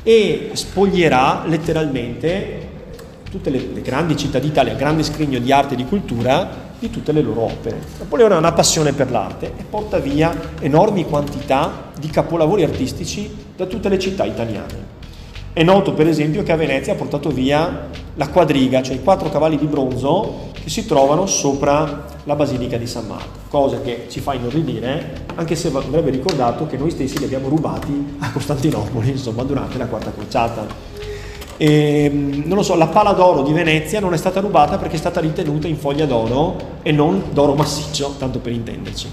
e 0.02 0.50
spoglierà 0.52 1.44
letteralmente 1.46 2.68
tutte 3.30 3.50
le, 3.50 3.68
le 3.72 3.80
grandi 3.80 4.16
città 4.16 4.38
d'Italia, 4.38 4.74
grande 4.74 5.02
scrigno 5.02 5.38
di 5.38 5.50
arte 5.50 5.74
e 5.74 5.76
di 5.76 5.86
cultura, 5.86 6.63
di 6.84 6.90
tutte 6.90 7.12
le 7.12 7.22
loro 7.22 7.42
opere. 7.42 7.80
Napoleone 7.98 8.34
ha 8.34 8.38
una 8.38 8.52
passione 8.52 8.92
per 8.92 9.10
l'arte 9.10 9.52
e 9.56 9.64
porta 9.68 9.98
via 9.98 10.34
enormi 10.60 11.06
quantità 11.06 11.90
di 11.98 12.08
capolavori 12.08 12.62
artistici 12.62 13.34
da 13.56 13.64
tutte 13.64 13.88
le 13.88 13.98
città 13.98 14.24
italiane. 14.24 14.92
È 15.54 15.62
noto 15.62 15.94
per 15.94 16.08
esempio 16.08 16.42
che 16.42 16.52
a 16.52 16.56
Venezia 16.56 16.92
ha 16.92 16.96
portato 16.96 17.30
via 17.30 17.88
la 18.16 18.28
quadriga, 18.28 18.82
cioè 18.82 18.96
i 18.96 19.02
quattro 19.02 19.30
cavalli 19.30 19.56
di 19.56 19.66
bronzo 19.66 20.50
che 20.52 20.68
si 20.68 20.84
trovano 20.84 21.26
sopra 21.26 22.04
la 22.24 22.34
Basilica 22.34 22.76
di 22.76 22.86
San 22.86 23.06
Marco, 23.06 23.38
cosa 23.48 23.80
che 23.80 24.06
ci 24.08 24.20
fa 24.20 24.34
inorridire, 24.34 25.24
anche 25.36 25.54
se 25.54 25.70
andrebbe 25.72 26.10
ricordato 26.10 26.66
che 26.66 26.76
noi 26.76 26.90
stessi 26.90 27.18
li 27.18 27.24
abbiamo 27.24 27.48
rubati 27.48 28.16
a 28.18 28.30
Costantinopoli, 28.30 29.10
insomma, 29.10 29.42
durante 29.42 29.78
la 29.78 29.86
quarta 29.86 30.12
crociata. 30.12 30.92
E, 31.56 32.04
ehm, 32.04 32.42
non 32.46 32.56
lo 32.56 32.62
so, 32.62 32.74
la 32.74 32.88
pala 32.88 33.12
d'oro 33.12 33.42
di 33.42 33.52
Venezia 33.52 34.00
non 34.00 34.12
è 34.12 34.16
stata 34.16 34.40
rubata 34.40 34.78
perché 34.78 34.96
è 34.96 34.98
stata 34.98 35.20
ritenuta 35.20 35.68
in 35.68 35.76
foglia 35.76 36.06
d'oro 36.06 36.56
e 36.82 36.92
non 36.92 37.22
d'oro 37.32 37.54
massiccio, 37.54 38.14
tanto 38.18 38.38
per 38.38 38.52
intenderci. 38.52 39.10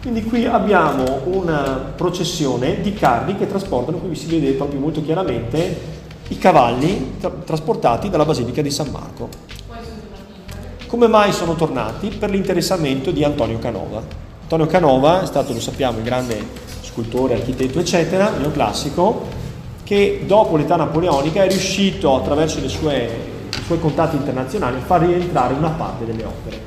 Quindi 0.00 0.24
qui 0.24 0.44
abbiamo 0.46 1.20
una 1.26 1.92
processione 1.94 2.80
di 2.80 2.92
carri 2.92 3.36
che 3.36 3.46
trasportano, 3.46 3.98
qui 3.98 4.16
si 4.16 4.26
vede 4.26 4.50
proprio 4.52 4.80
molto 4.80 5.02
chiaramente, 5.02 6.00
i 6.28 6.38
cavalli 6.38 7.14
tra- 7.20 7.30
trasportati 7.44 8.10
dalla 8.10 8.24
Basilica 8.24 8.62
di 8.62 8.70
San 8.70 8.88
Marco. 8.90 9.28
Come 10.88 11.06
mai 11.06 11.32
sono 11.32 11.54
tornati? 11.54 12.08
Per 12.08 12.28
l'interessamento 12.28 13.12
di 13.12 13.24
Antonio 13.24 13.58
Canova. 13.58 14.02
Antonio 14.42 14.66
Canova 14.66 15.22
è 15.22 15.26
stato, 15.26 15.52
lo 15.52 15.60
sappiamo, 15.60 15.98
il 15.98 16.04
grande 16.04 16.38
scultore, 16.82 17.34
architetto, 17.34 17.78
eccetera, 17.78 18.30
neoclassico, 18.36 19.40
che 19.84 20.22
dopo 20.26 20.56
l'età 20.56 20.76
napoleonica 20.76 21.42
è 21.42 21.48
riuscito 21.48 22.16
attraverso 22.16 22.66
sue, 22.68 23.08
i 23.50 23.62
suoi 23.64 23.80
contatti 23.80 24.16
internazionali 24.16 24.76
a 24.76 24.84
far 24.84 25.02
rientrare 25.02 25.54
una 25.54 25.70
parte 25.70 26.04
delle 26.04 26.24
opere. 26.24 26.60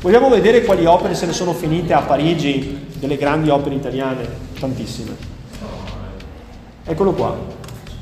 Vogliamo 0.00 0.28
vedere 0.28 0.64
quali 0.64 0.84
opere 0.84 1.14
se 1.14 1.26
ne 1.26 1.32
sono 1.32 1.52
finite 1.52 1.92
a 1.92 2.02
Parigi, 2.02 2.86
delle 2.98 3.16
grandi 3.16 3.48
opere 3.48 3.74
italiane, 3.74 4.26
tantissime. 4.58 5.16
Eccolo 6.84 7.12
qua, 7.12 7.36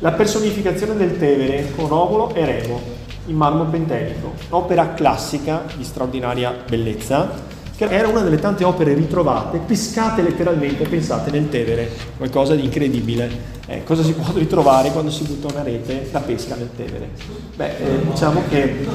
la 0.00 0.12
personificazione 0.12 0.96
del 0.96 1.18
Tevere 1.18 1.72
con 1.74 1.88
Romolo 1.88 2.34
e 2.34 2.44
Remo 2.44 2.80
in 3.26 3.36
marmo 3.36 3.64
pentelico, 3.64 4.34
opera 4.50 4.92
classica 4.92 5.64
di 5.76 5.84
straordinaria 5.84 6.54
bellezza, 6.68 7.30
che 7.76 7.86
era 7.86 8.06
una 8.06 8.20
delle 8.20 8.38
tante 8.38 8.62
opere 8.62 8.94
ritrovate, 8.94 9.58
pescate 9.58 10.22
letteralmente, 10.22 10.86
pensate, 10.86 11.30
nel 11.30 11.48
Tevere, 11.48 11.90
qualcosa 12.16 12.54
di 12.54 12.64
incredibile. 12.64 13.52
Eh, 13.66 13.82
cosa 13.82 14.02
si 14.02 14.12
può 14.12 14.24
ritrovare 14.34 14.90
quando 14.92 15.10
si 15.10 15.24
butta 15.24 15.52
una 15.52 15.62
rete 15.64 16.08
da 16.10 16.20
pesca 16.20 16.54
nel 16.54 16.70
Tevere? 16.76 17.10
Beh, 17.56 17.76
eh, 17.78 18.06
diciamo 18.10 18.42
che 18.48 18.86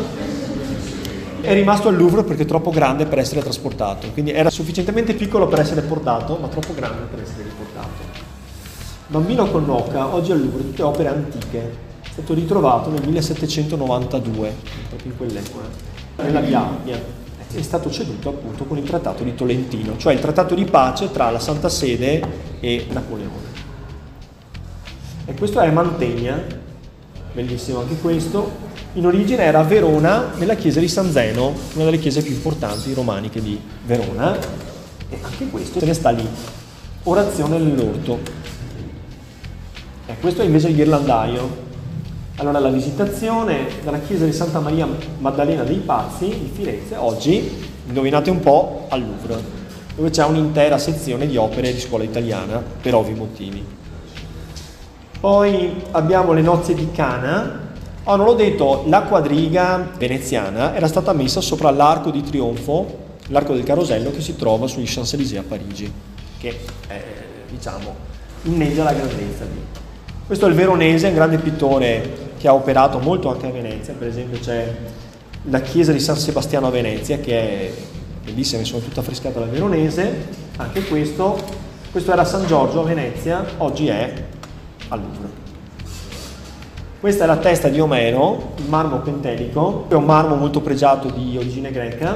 è 1.41 1.53
rimasto 1.53 1.89
al 1.89 1.97
Louvre 1.97 2.23
perché 2.23 2.43
è 2.43 2.45
troppo 2.45 2.69
grande 2.69 3.05
per 3.05 3.19
essere 3.19 3.41
trasportato, 3.41 4.07
quindi 4.13 4.31
era 4.31 4.49
sufficientemente 4.49 5.13
piccolo 5.13 5.47
per 5.47 5.59
essere 5.59 5.81
portato, 5.81 6.37
ma 6.39 6.47
troppo 6.47 6.73
grande 6.73 7.03
per 7.11 7.21
essere 7.21 7.43
riportato. 7.43 8.27
Bambino 9.07 9.49
con 9.49 9.65
Noca, 9.65 10.13
oggi 10.13 10.31
al 10.31 10.39
Louvre, 10.39 10.63
tutte 10.63 10.83
opere 10.83 11.09
antiche, 11.09 11.59
è 12.01 12.07
stato 12.11 12.33
ritrovato 12.33 12.89
nel 12.91 13.05
1792, 13.05 14.55
proprio 14.87 15.11
in 15.11 15.17
quell'epoca, 15.17 15.65
nella 16.17 16.39
Via 16.39 16.59
Appia 16.61 17.27
è 17.51 17.61
stato 17.61 17.89
ceduto 17.89 18.29
appunto 18.29 18.65
con 18.65 18.77
il 18.77 18.83
trattato 18.83 19.23
di 19.23 19.33
Tolentino, 19.33 19.97
cioè 19.97 20.13
il 20.13 20.19
trattato 20.19 20.53
di 20.53 20.65
pace 20.65 21.11
tra 21.11 21.31
la 21.31 21.39
Santa 21.39 21.69
Sede 21.69 22.21
e 22.59 22.85
Napoleone. 22.91 23.57
E 25.25 25.33
questo 25.33 25.59
è 25.59 25.69
Mantegna, 25.71 26.41
bellissimo 27.33 27.79
anche 27.79 27.97
questo, 27.97 28.67
in 28.93 29.05
origine 29.05 29.43
era 29.43 29.59
a 29.59 29.63
Verona 29.63 30.31
nella 30.37 30.55
chiesa 30.55 30.79
di 30.79 30.87
San 30.87 31.11
Zeno, 31.11 31.53
una 31.73 31.85
delle 31.85 31.99
chiese 31.99 32.21
più 32.21 32.33
importanti 32.33 32.93
romaniche 32.93 33.41
di 33.41 33.59
Verona, 33.85 34.37
e 35.09 35.19
anche 35.21 35.49
questo 35.49 35.79
se 35.79 35.85
ne 35.85 35.93
sta 35.93 36.09
lì. 36.09 36.27
Orazione 37.03 37.57
nell'orto. 37.57 38.19
E 40.05 40.15
questo 40.19 40.41
è 40.41 40.45
invece 40.45 40.69
il 40.69 40.75
ghirlandaio. 40.75 41.67
Allora 42.39 42.59
la 42.59 42.69
visitazione 42.69 43.67
dalla 43.83 43.99
chiesa 43.99 44.23
di 44.23 44.31
Santa 44.31 44.61
Maria 44.61 44.87
Maddalena 45.17 45.63
dei 45.63 45.75
Pazzi 45.79 46.29
di 46.29 46.49
Firenze, 46.53 46.95
oggi, 46.95 47.67
indovinate 47.85 48.29
un 48.29 48.39
po', 48.39 48.85
al 48.87 49.01
Louvre, 49.01 49.43
dove 49.93 50.09
c'è 50.09 50.23
un'intera 50.23 50.77
sezione 50.77 51.27
di 51.27 51.35
opere 51.35 51.73
di 51.73 51.81
scuola 51.81 52.05
italiana, 52.05 52.63
per 52.81 52.95
ovvi 52.95 53.13
motivi. 53.13 53.61
Poi 55.19 55.83
abbiamo 55.91 56.31
le 56.31 56.39
nozze 56.39 56.73
di 56.73 56.89
Cana. 56.93 57.73
Oh, 58.05 58.15
non 58.15 58.25
l'ho 58.25 58.35
detto, 58.35 58.85
la 58.87 59.01
quadriga 59.01 59.89
veneziana 59.97 60.73
era 60.73 60.87
stata 60.87 61.11
messa 61.11 61.41
sopra 61.41 61.71
l'arco 61.71 62.09
di 62.09 62.23
trionfo, 62.23 62.99
l'arco 63.27 63.53
del 63.53 63.63
carosello 63.63 64.11
che 64.11 64.21
si 64.21 64.37
trova 64.37 64.65
sugli 64.65 64.85
Champs-Élysées 64.87 65.39
a 65.39 65.43
Parigi, 65.45 65.91
che 66.37 66.57
eh, 66.87 67.03
diciamo 67.49 67.93
inneggia 68.43 68.85
la 68.85 68.93
grandezza 68.93 69.43
di. 69.43 69.87
Questo 70.29 70.45
è 70.45 70.49
il 70.51 70.55
veronese, 70.55 71.07
un 71.07 71.15
grande 71.15 71.39
pittore 71.39 72.33
che 72.37 72.47
ha 72.47 72.53
operato 72.53 72.99
molto 72.99 73.31
anche 73.31 73.47
a 73.47 73.49
Venezia, 73.49 73.95
per 73.97 74.09
esempio 74.09 74.37
c'è 74.37 74.71
la 75.45 75.59
chiesa 75.61 75.91
di 75.91 75.99
San 75.99 76.17
Sebastiano 76.17 76.67
a 76.67 76.69
Venezia 76.69 77.17
che 77.17 77.39
è 77.39 77.71
bellissima, 78.25 78.63
sono 78.63 78.83
tutta 78.83 78.99
affrescata 78.99 79.39
dal 79.39 79.49
veronese, 79.49 80.27
anche 80.57 80.83
questo, 80.83 81.35
questo 81.89 82.11
era 82.11 82.25
San 82.25 82.45
Giorgio 82.45 82.81
a 82.81 82.83
Venezia, 82.83 83.43
oggi 83.57 83.87
è 83.87 84.13
al 84.89 84.99
Louvre. 84.99 85.29
Questa 86.99 87.23
è 87.23 87.25
la 87.27 87.37
testa 87.37 87.67
di 87.69 87.79
Omero, 87.79 88.51
il 88.57 88.69
marmo 88.69 88.99
pentelico, 88.99 89.85
è 89.87 89.95
un 89.95 90.05
marmo 90.05 90.35
molto 90.35 90.61
pregiato 90.61 91.09
di 91.09 91.37
origine 91.37 91.71
greca, 91.71 92.15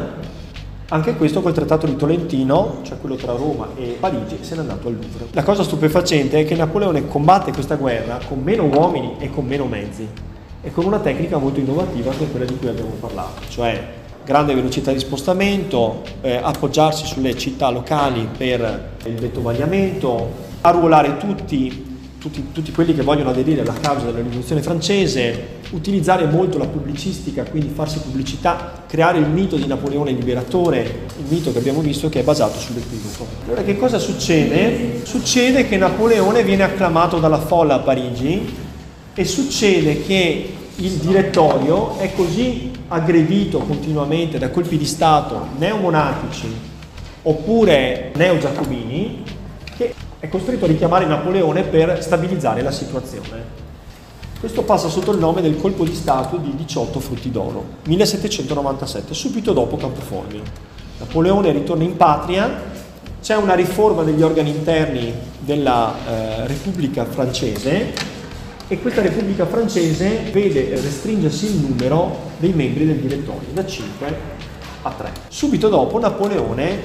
anche 0.93 1.15
questo 1.15 1.41
col 1.41 1.53
trattato 1.53 1.87
di 1.87 1.95
Tolentino, 1.95 2.81
cioè 2.83 2.99
quello 2.99 3.15
tra 3.15 3.33
Roma 3.33 3.69
e 3.75 3.97
Parigi, 3.99 4.37
se 4.41 4.53
n'è 4.53 4.61
andato 4.61 4.87
al 4.87 4.93
Louvre. 4.93 5.25
La 5.31 5.41
cosa 5.41 5.63
stupefacente 5.63 6.39
è 6.39 6.45
che 6.45 6.55
Napoleone 6.55 7.07
combatte 7.07 7.51
questa 7.51 7.75
guerra 7.75 8.19
con 8.27 8.41
meno 8.43 8.65
uomini 8.65 9.15
e 9.17 9.31
con 9.31 9.43
meno 9.43 9.65
mezzi 9.65 10.07
e 10.61 10.71
con 10.71 10.85
una 10.85 10.99
tecnica 10.99 11.39
molto 11.39 11.59
innovativa 11.59 12.11
che 12.11 12.25
è 12.25 12.29
quella 12.29 12.45
di 12.45 12.55
cui 12.55 12.67
abbiamo 12.67 12.91
parlato, 12.99 13.41
cioè 13.49 14.01
grande 14.23 14.53
velocità 14.53 14.91
di 14.91 14.99
spostamento, 14.99 16.03
eh, 16.21 16.35
appoggiarsi 16.35 17.07
sulle 17.07 17.35
città 17.35 17.69
locali 17.69 18.29
per 18.37 18.91
il 19.05 19.15
vettovagliamento, 19.15 20.29
arruolare 20.61 21.17
tutti 21.17 21.92
tutti, 22.23 22.51
tutti, 22.53 22.71
quelli 22.71 22.95
che 22.95 23.01
vogliono 23.01 23.31
aderire 23.31 23.61
alla 23.61 23.73
causa 23.73 24.05
della 24.05 24.19
rivoluzione 24.19 24.61
francese, 24.61 25.59
utilizzare 25.71 26.25
molto 26.25 26.57
la 26.57 26.67
pubblicistica, 26.67 27.43
quindi 27.43 27.67
farsi 27.73 27.99
pubblicità, 27.99 28.85
creare 28.87 29.17
il 29.17 29.27
mito 29.27 29.57
di 29.57 29.67
Napoleone 29.67 30.11
liberatore, 30.11 31.01
il 31.19 31.25
mito 31.27 31.51
che 31.51 31.57
abbiamo 31.57 31.81
visto 31.81 32.07
che 32.07 32.21
è 32.21 32.23
basato 32.23 32.57
sull'equivoco. 32.57 33.27
Allora 33.45 33.63
che 33.63 33.75
cosa 33.75 33.99
succede? 33.99 35.01
Succede 35.03 35.67
che 35.67 35.75
Napoleone 35.75 36.43
viene 36.43 36.63
acclamato 36.63 37.19
dalla 37.19 37.39
folla 37.39 37.75
a 37.75 37.79
Parigi 37.79 38.55
e 39.13 39.25
succede 39.25 40.03
che 40.03 40.53
il 40.77 40.91
direttorio 40.91 41.97
è 41.97 42.13
così 42.15 42.71
aggredito 42.87 43.59
continuamente 43.59 44.37
da 44.37 44.49
colpi 44.49 44.77
di 44.77 44.85
Stato 44.85 45.47
neomonarchici 45.57 46.47
oppure 47.23 48.11
neo-giacobini 48.15 49.23
è 50.23 50.29
costretto 50.29 50.63
a 50.63 50.69
richiamare 50.69 51.05
Napoleone 51.05 51.63
per 51.63 52.01
stabilizzare 52.01 52.61
la 52.61 52.71
situazione. 52.71 53.43
Questo 54.39 54.61
passa 54.61 54.87
sotto 54.87 55.11
il 55.11 55.17
nome 55.17 55.41
del 55.41 55.59
colpo 55.59 55.83
di 55.83 55.93
Stato 55.93 56.37
di 56.37 56.55
18 56.55 57.01
frutti 57.01 57.29
d'oro, 57.29 57.65
1797, 57.83 59.13
subito 59.13 59.51
dopo 59.51 59.75
Campoformio. 59.75 60.41
Napoleone 60.99 61.51
ritorna 61.51 61.83
in 61.83 61.97
patria, 61.97 62.49
c'è 63.21 63.35
una 63.35 63.53
riforma 63.53 64.03
degli 64.03 64.21
organi 64.21 64.51
interni 64.51 65.13
della 65.39 65.93
eh, 65.93 66.47
Repubblica 66.47 67.03
francese 67.03 67.93
e 68.69 68.79
questa 68.79 69.01
Repubblica 69.01 69.45
francese 69.45 70.29
vede 70.31 70.69
restringersi 70.69 71.47
il 71.47 71.55
numero 71.55 72.31
dei 72.37 72.53
membri 72.53 72.85
del 72.85 72.99
direttorio 72.99 73.49
da 73.51 73.65
5 73.65 74.17
a 74.83 74.89
3. 74.89 75.11
Subito 75.27 75.67
dopo 75.67 75.99
Napoleone 75.99 76.79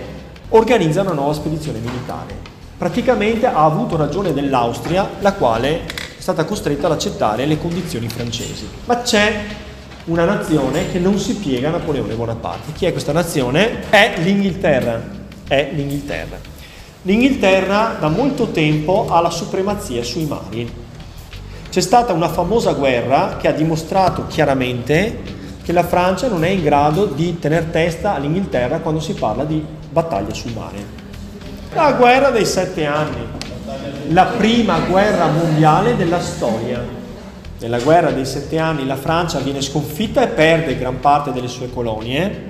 organizza 0.48 1.02
una 1.02 1.12
nuova 1.12 1.34
spedizione 1.34 1.78
militare. 1.78 2.57
Praticamente 2.78 3.44
ha 3.46 3.64
avuto 3.64 3.96
ragione 3.96 4.32
dell'Austria, 4.32 5.08
la 5.18 5.32
quale 5.32 5.80
è 5.80 5.84
stata 6.16 6.44
costretta 6.44 6.86
ad 6.86 6.92
accettare 6.92 7.44
le 7.44 7.58
condizioni 7.58 8.08
francesi. 8.08 8.68
Ma 8.84 9.02
c'è 9.02 9.46
una 10.04 10.24
nazione 10.24 10.88
che 10.92 11.00
non 11.00 11.18
si 11.18 11.34
piega 11.34 11.68
a 11.68 11.72
Napoleone 11.72 12.14
Bonaparte. 12.14 12.70
Chi 12.72 12.86
è 12.86 12.92
questa 12.92 13.10
nazione? 13.10 13.90
È 13.90 14.14
l'Inghilterra. 14.18 15.02
È 15.48 15.70
l'Inghilterra. 15.72 16.38
L'Inghilterra 17.02 17.96
da 17.98 18.08
molto 18.08 18.52
tempo 18.52 19.06
ha 19.10 19.20
la 19.20 19.30
supremazia 19.30 20.04
sui 20.04 20.26
mari. 20.26 20.72
C'è 21.68 21.80
stata 21.80 22.12
una 22.12 22.28
famosa 22.28 22.74
guerra 22.74 23.38
che 23.38 23.48
ha 23.48 23.52
dimostrato 23.52 24.26
chiaramente 24.28 25.18
che 25.64 25.72
la 25.72 25.82
Francia 25.82 26.28
non 26.28 26.44
è 26.44 26.48
in 26.48 26.62
grado 26.62 27.06
di 27.06 27.40
tener 27.40 27.64
testa 27.64 28.14
all'Inghilterra 28.14 28.78
quando 28.78 29.00
si 29.00 29.14
parla 29.14 29.42
di 29.42 29.62
battaglia 29.90 30.32
sul 30.32 30.52
mare. 30.52 31.07
La 31.74 31.92
guerra 31.92 32.30
dei 32.30 32.46
sette 32.46 32.86
anni, 32.86 33.26
la 34.08 34.24
prima 34.24 34.80
guerra 34.80 35.26
mondiale 35.26 35.96
della 35.96 36.20
storia. 36.20 36.82
Nella 37.60 37.78
guerra 37.78 38.10
dei 38.10 38.24
sette 38.24 38.58
anni 38.58 38.86
la 38.86 38.96
Francia 38.96 39.38
viene 39.40 39.60
sconfitta 39.60 40.22
e 40.22 40.28
perde 40.28 40.78
gran 40.78 41.00
parte 41.00 41.32
delle 41.32 41.48
sue 41.48 41.70
colonie, 41.70 42.46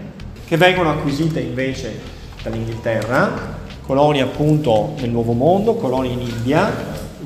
che 0.47 0.57
vengono 0.57 0.91
acquisite 0.91 1.41
invece 1.41 1.99
dall'Inghilterra, 2.43 3.57
colonie 3.85 4.23
appunto 4.23 4.95
nel 5.01 5.11
Nuovo 5.11 5.33
Mondo, 5.33 5.75
colonie 5.75 6.13
in 6.13 6.21
India. 6.21 6.73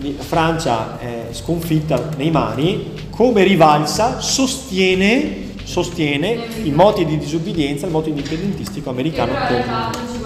La 0.00 0.22
Francia 0.22 0.98
è 0.98 1.26
sconfitta 1.32 2.08
nei 2.16 2.30
mari, 2.30 3.06
come 3.10 3.42
rivalsa 3.44 4.20
sostiene 4.20 5.50
sostiene 5.64 6.38
i 6.64 6.70
moti 6.70 7.04
di 7.04 7.18
disobbedienza, 7.18 7.86
il 7.86 7.92
moto 7.92 8.08
indipendentistico 8.08 8.90
americano 8.90 9.32
contro. 9.46 10.21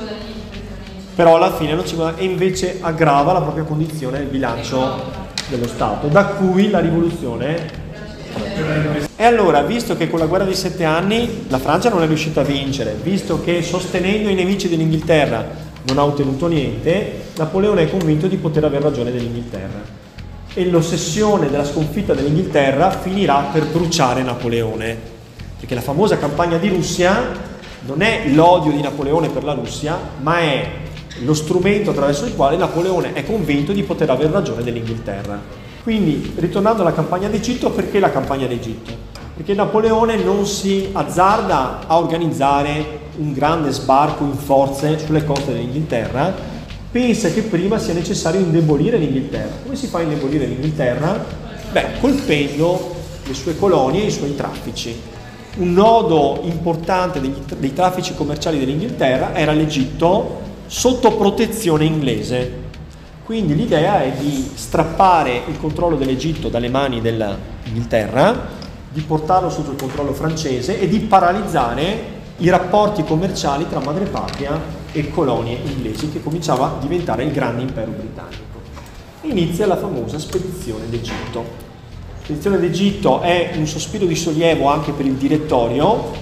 Però 1.17 1.35
alla 1.35 1.53
fine 1.57 1.75
non 1.75 1.87
ci 1.87 1.97
guadagna 1.97 2.19
e 2.19 2.25
invece 2.25 2.79
aggrava 2.81 3.33
la 3.33 3.41
propria 3.41 3.65
condizione 3.65 4.19
nel 4.19 4.29
bilancio 4.29 5.03
dello 5.49 5.67
Stato, 5.67 6.07
da 6.07 6.27
cui 6.27 6.71
la 6.71 6.79
rivoluzione. 6.79 7.85
E 9.17 9.25
allora, 9.25 9.63
visto 9.63 9.97
che 9.97 10.09
con 10.09 10.21
la 10.21 10.27
guerra 10.27 10.45
dei 10.45 10.55
sette 10.55 10.85
anni 10.85 11.47
la 11.49 11.59
Francia 11.59 11.89
non 11.89 12.03
è 12.03 12.07
riuscita 12.07 12.43
a 12.43 12.45
vincere, 12.45 12.95
visto 13.03 13.43
che 13.43 13.63
sostenendo 13.63 14.29
i 14.29 14.35
nemici 14.35 14.69
dell'Inghilterra 14.69 15.45
non 15.87 15.99
ha 15.99 16.05
ottenuto 16.05 16.47
niente, 16.47 17.25
Napoleone 17.37 17.83
è 17.83 17.91
convinto 17.91 18.29
di 18.29 18.37
poter 18.37 18.65
aver 18.65 18.83
ragione 18.83 19.11
dell'Inghilterra. 19.11 19.95
E 20.53 20.67
l'ossessione 20.69 21.51
della 21.51 21.65
sconfitta 21.65 22.15
dell'Inghilterra 22.15 22.91
finirà 22.91 23.49
per 23.53 23.67
bruciare 23.67 24.23
Napoleone 24.23 25.15
perché 25.67 25.75
la 25.75 25.81
famosa 25.81 26.17
campagna 26.17 26.59
di 26.59 26.69
Russia 26.69 27.33
non 27.87 28.01
è 28.01 28.29
l'odio 28.29 28.71
di 28.71 28.81
Napoleone 28.81 29.31
per 29.31 29.43
la 29.43 29.55
Russia, 29.55 29.99
ma 30.21 30.39
è 30.39 30.71
lo 31.21 31.35
strumento 31.35 31.91
attraverso 31.91 32.25
il 32.27 32.35
quale 32.35 32.57
Napoleone 32.57 33.13
è 33.13 33.25
convinto 33.25 33.73
di 33.73 33.83
poter 33.83 34.11
aver 34.11 34.31
ragione 34.31 34.63
dell'Inghilterra. 34.63 35.39
Quindi, 35.83 36.33
ritornando 36.37 36.83
alla 36.83 36.93
campagna 36.93 37.29
d'Egitto, 37.29 37.71
perché 37.71 37.99
la 38.01 38.11
campagna 38.11 38.47
d'Egitto? 38.47 38.93
Perché 39.37 39.55
Napoleone 39.55 40.17
non 40.17 40.47
si 40.47 40.89
azzarda 40.93 41.81
a 41.87 41.99
organizzare 41.99 43.05
un 43.17 43.33
grande 43.33 43.71
sbarco 43.71 44.25
in 44.25 44.35
forze 44.35 44.99
sulle 44.99 45.25
coste 45.25 45.53
dell'Inghilterra, 45.53 46.35
pensa 46.91 47.31
che 47.31 47.43
prima 47.43 47.79
sia 47.79 47.95
necessario 47.95 48.41
indebolire 48.41 48.99
l'Inghilterra. 48.99 49.59
Come 49.63 49.77
si 49.77 49.87
fa 49.87 49.99
a 49.99 50.03
indebolire 50.03 50.47
l'Inghilterra? 50.47 51.25
Beh, 51.71 51.99
colpendo 52.01 52.95
le 53.25 53.35
sue 53.35 53.57
colonie 53.57 54.03
e 54.03 54.07
i 54.07 54.11
suoi 54.11 54.35
traffici 54.35 55.15
un 55.57 55.73
nodo 55.73 56.41
importante 56.43 57.19
dei 57.21 57.73
traffici 57.73 58.15
commerciali 58.15 58.59
dell'Inghilterra 58.59 59.35
era 59.35 59.53
l'Egitto 59.53 60.43
sotto 60.67 61.17
protezione 61.17 61.85
inglese. 61.85 62.65
Quindi 63.25 63.57
l'idea 63.57 64.03
è 64.03 64.13
di 64.13 64.51
strappare 64.55 65.43
il 65.49 65.59
controllo 65.59 65.97
dell'Egitto 65.97 66.49
dalle 66.49 66.69
mani 66.69 67.01
dell'Inghilterra, 67.01 68.49
di 68.89 69.01
portarlo 69.03 69.51
sotto 69.51 69.73
il 69.73 69.77
controllo 69.77 70.13
francese 70.13 70.79
e 70.81 70.89
di 70.89 71.01
paralizzare 71.01 72.15
i 72.39 72.49
rapporti 72.51 73.03
commerciali 73.03 73.67
tra 73.69 73.81
madrepatria 73.81 74.61
e 74.93 75.11
colonie 75.11 75.59
inglesi 75.65 76.11
che 76.11 76.23
cominciava 76.23 76.67
a 76.67 76.77
diventare 76.81 77.25
il 77.25 77.33
grande 77.33 77.63
impero 77.63 77.91
britannico. 77.91 78.45
Inizia 79.23 79.67
la 79.67 79.77
famosa 79.77 80.19
spedizione 80.19 80.89
d'Egitto. 80.89 81.45
L'edizione 82.27 82.59
d'Egitto 82.59 83.21
è 83.21 83.53
un 83.57 83.67
sospiro 83.67 84.05
di 84.05 84.15
sollievo 84.15 84.69
anche 84.69 84.93
per 84.93 85.07
il 85.07 85.15
direttorio, 85.15 86.13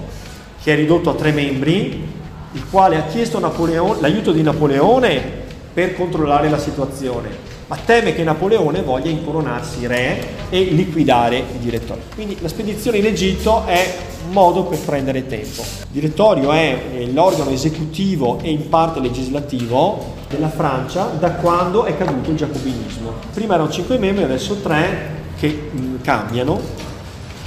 che 0.62 0.72
è 0.72 0.76
ridotto 0.76 1.10
a 1.10 1.14
tre 1.14 1.32
membri, 1.32 2.13
il 2.54 2.64
quale 2.70 2.96
ha 2.96 3.02
chiesto 3.04 3.40
l'aiuto 3.40 4.32
di 4.32 4.42
Napoleone 4.42 5.42
per 5.72 5.94
controllare 5.96 6.48
la 6.48 6.58
situazione, 6.58 7.28
ma 7.66 7.76
teme 7.84 8.14
che 8.14 8.22
Napoleone 8.22 8.82
voglia 8.82 9.10
incoronarsi 9.10 9.86
re 9.86 10.24
e 10.50 10.62
liquidare 10.62 11.38
il 11.38 11.58
direttorio. 11.58 12.04
Quindi 12.14 12.36
la 12.40 12.48
spedizione 12.48 12.98
in 12.98 13.06
Egitto 13.06 13.64
è 13.66 13.96
un 14.26 14.32
modo 14.32 14.62
per 14.64 14.78
prendere 14.78 15.26
tempo. 15.26 15.62
Il 15.62 15.86
direttorio 15.90 16.52
è 16.52 17.06
l'organo 17.12 17.50
esecutivo 17.50 18.38
e 18.40 18.50
in 18.50 18.68
parte 18.68 19.00
legislativo 19.00 20.12
della 20.28 20.48
Francia 20.48 21.06
da 21.18 21.32
quando 21.32 21.84
è 21.84 21.96
caduto 21.96 22.30
il 22.30 22.36
giacobinismo. 22.36 23.12
Prima 23.32 23.54
erano 23.54 23.70
cinque 23.70 23.98
membri, 23.98 24.22
adesso 24.22 24.60
tre, 24.60 25.22
che 25.36 25.70
cambiano. 26.02 26.92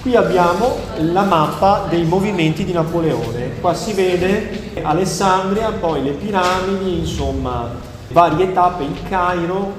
Qui 0.08 0.16
abbiamo 0.16 0.78
la 1.00 1.24
mappa 1.24 1.86
dei 1.90 2.06
movimenti 2.06 2.64
di 2.64 2.72
Napoleone. 2.72 3.60
Qua 3.60 3.74
si 3.74 3.92
vede 3.92 4.72
Alessandria, 4.82 5.74
poi 5.74 6.02
le 6.02 6.12
piramidi, 6.12 7.00
insomma 7.00 7.70
varie 8.12 8.54
tappe, 8.54 8.86
il 8.86 8.98
Cairo, 9.10 9.74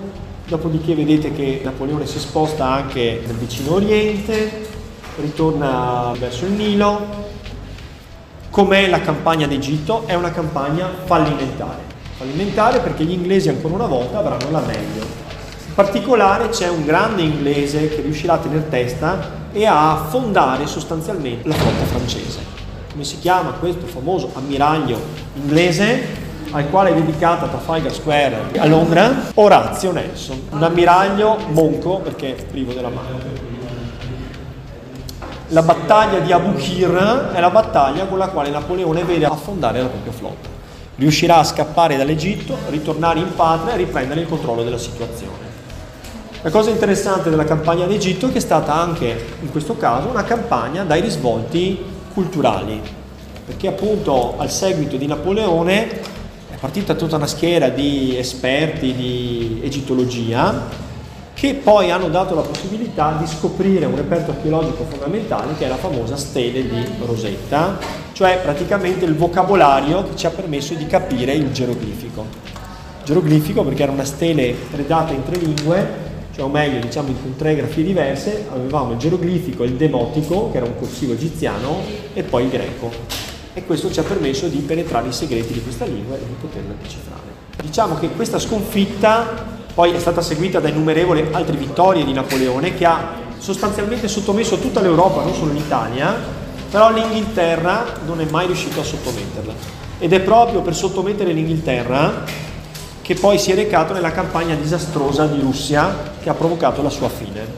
dopodiché 0.46 0.94
vedete 0.94 1.32
che 1.32 1.62
Napoleone 1.64 2.06
si 2.06 2.18
sposta 2.18 2.66
anche 2.66 3.22
nel 3.26 3.36
vicino 3.36 3.76
Oriente, 3.76 4.66
ritorna 5.18 6.12
verso 6.18 6.44
il 6.44 6.52
Nilo. 6.52 7.06
Com'è 8.50 8.86
la 8.86 9.00
campagna 9.00 9.46
d'Egitto? 9.46 10.02
È 10.04 10.12
una 10.12 10.30
campagna 10.30 10.90
fallimentare. 11.06 11.80
Fallimentare 12.18 12.80
perché 12.80 13.02
gli 13.02 13.12
inglesi 13.12 13.48
ancora 13.48 13.76
una 13.76 13.86
volta 13.86 14.18
avranno 14.18 14.50
la 14.50 14.60
meglio 14.60 15.28
particolare 15.78 16.48
c'è 16.48 16.68
un 16.68 16.84
grande 16.84 17.22
inglese 17.22 17.88
che 17.88 18.00
riuscirà 18.00 18.32
a 18.32 18.38
tenere 18.38 18.68
testa 18.68 19.37
e 19.52 19.66
a 19.66 20.06
fondare 20.08 20.66
sostanzialmente 20.66 21.48
la 21.48 21.54
flotta 21.54 21.84
francese. 21.84 22.38
Come 22.90 23.04
si 23.04 23.18
chiama 23.18 23.50
questo 23.52 23.86
famoso 23.86 24.30
ammiraglio 24.34 25.00
inglese 25.34 26.26
al 26.50 26.68
quale 26.70 26.90
è 26.90 26.94
dedicata 26.94 27.46
Trafalgar 27.46 27.92
Square 27.92 28.36
a 28.56 28.66
Londra? 28.66 29.30
Orazio 29.34 29.92
Nelson, 29.92 30.48
un 30.50 30.62
ammiraglio 30.62 31.36
monco 31.48 31.98
perché 31.98 32.36
privo 32.50 32.72
della 32.72 32.88
mano. 32.88 33.46
La 35.48 35.62
battaglia 35.62 36.18
di 36.18 36.30
Abu 36.30 36.54
Qir 36.54 37.30
è 37.32 37.40
la 37.40 37.50
battaglia 37.50 38.04
con 38.04 38.18
la 38.18 38.28
quale 38.28 38.50
Napoleone 38.50 39.02
vede 39.04 39.24
affondare 39.24 39.80
la 39.80 39.86
propria 39.86 40.12
flotta. 40.12 40.48
Riuscirà 40.96 41.36
a 41.36 41.44
scappare 41.44 41.96
dall'Egitto, 41.96 42.56
ritornare 42.68 43.20
in 43.20 43.34
patria 43.34 43.74
e 43.74 43.76
riprendere 43.76 44.20
il 44.20 44.28
controllo 44.28 44.62
della 44.62 44.76
situazione. 44.76 45.47
La 46.42 46.50
cosa 46.50 46.70
interessante 46.70 47.30
della 47.30 47.42
campagna 47.42 47.84
d'Egitto 47.86 48.28
è 48.28 48.30
che 48.30 48.38
è 48.38 48.40
stata 48.40 48.72
anche 48.72 49.24
in 49.40 49.50
questo 49.50 49.76
caso 49.76 50.06
una 50.06 50.22
campagna 50.22 50.84
dai 50.84 51.00
risvolti 51.00 51.76
culturali, 52.14 52.80
perché 53.44 53.66
appunto 53.66 54.38
al 54.38 54.48
seguito 54.48 54.96
di 54.96 55.08
Napoleone 55.08 55.90
è 55.90 56.54
partita 56.60 56.94
tutta 56.94 57.16
una 57.16 57.26
schiera 57.26 57.70
di 57.70 58.16
esperti 58.16 58.94
di 58.94 59.60
egittologia 59.64 60.86
che 61.34 61.54
poi 61.54 61.90
hanno 61.90 62.08
dato 62.08 62.36
la 62.36 62.42
possibilità 62.42 63.16
di 63.18 63.26
scoprire 63.26 63.86
un 63.86 63.96
reperto 63.96 64.30
archeologico 64.30 64.86
fondamentale 64.88 65.56
che 65.58 65.64
è 65.64 65.68
la 65.68 65.76
famosa 65.76 66.16
stele 66.16 66.68
di 66.68 66.84
Rosetta, 67.04 67.78
cioè 68.12 68.38
praticamente 68.40 69.04
il 69.04 69.16
vocabolario 69.16 70.04
che 70.04 70.14
ci 70.14 70.26
ha 70.26 70.30
permesso 70.30 70.74
di 70.74 70.86
capire 70.86 71.32
il 71.32 71.50
geroglifico. 71.50 72.26
Geroglifico 73.02 73.64
perché 73.64 73.82
era 73.82 73.90
una 73.90 74.04
stele 74.04 74.54
redata 74.70 75.12
in 75.12 75.24
tre 75.24 75.36
lingue 75.36 76.07
cioè, 76.38 76.46
o 76.46 76.48
meglio 76.48 76.78
diciamo 76.78 77.12
con 77.20 77.34
tre 77.36 77.56
grafie 77.56 77.82
diverse, 77.82 78.46
avevamo 78.52 78.92
il 78.92 78.98
geroglifico, 78.98 79.64
il 79.64 79.72
demotico, 79.72 80.50
che 80.52 80.58
era 80.58 80.66
un 80.66 80.78
corsivo 80.78 81.12
egiziano, 81.14 81.82
e 82.14 82.22
poi 82.22 82.44
il 82.44 82.50
greco. 82.50 82.90
E 83.54 83.64
questo 83.64 83.90
ci 83.90 83.98
ha 83.98 84.04
permesso 84.04 84.46
di 84.46 84.58
penetrare 84.58 85.08
i 85.08 85.12
segreti 85.12 85.52
di 85.52 85.60
questa 85.60 85.84
lingua 85.84 86.14
e 86.14 86.20
di 86.20 86.34
poterla 86.40 86.74
decifrare. 86.80 87.26
Diciamo 87.60 87.98
che 87.98 88.10
questa 88.10 88.38
sconfitta 88.38 89.56
poi 89.74 89.90
è 89.90 89.98
stata 89.98 90.20
seguita 90.20 90.60
da 90.60 90.68
innumerevoli 90.68 91.26
altre 91.32 91.56
vittorie 91.56 92.04
di 92.04 92.12
Napoleone 92.12 92.74
che 92.74 92.84
ha 92.84 93.14
sostanzialmente 93.38 94.06
sottomesso 94.06 94.58
tutta 94.58 94.80
l'Europa, 94.80 95.24
non 95.24 95.34
solo 95.34 95.52
l'Italia, 95.52 96.14
però 96.70 96.92
l'Inghilterra 96.92 97.84
non 98.06 98.20
è 98.20 98.26
mai 98.30 98.46
riuscito 98.46 98.78
a 98.78 98.84
sottometterla. 98.84 99.54
Ed 99.98 100.12
è 100.12 100.20
proprio 100.20 100.60
per 100.60 100.76
sottomettere 100.76 101.32
l'Inghilterra 101.32 102.46
che 103.08 103.14
poi 103.14 103.38
si 103.38 103.50
è 103.50 103.54
recato 103.54 103.94
nella 103.94 104.12
campagna 104.12 104.54
disastrosa 104.54 105.24
di 105.24 105.40
Russia 105.40 106.12
che 106.20 106.28
ha 106.28 106.34
provocato 106.34 106.82
la 106.82 106.90
sua 106.90 107.08
fine. 107.08 107.56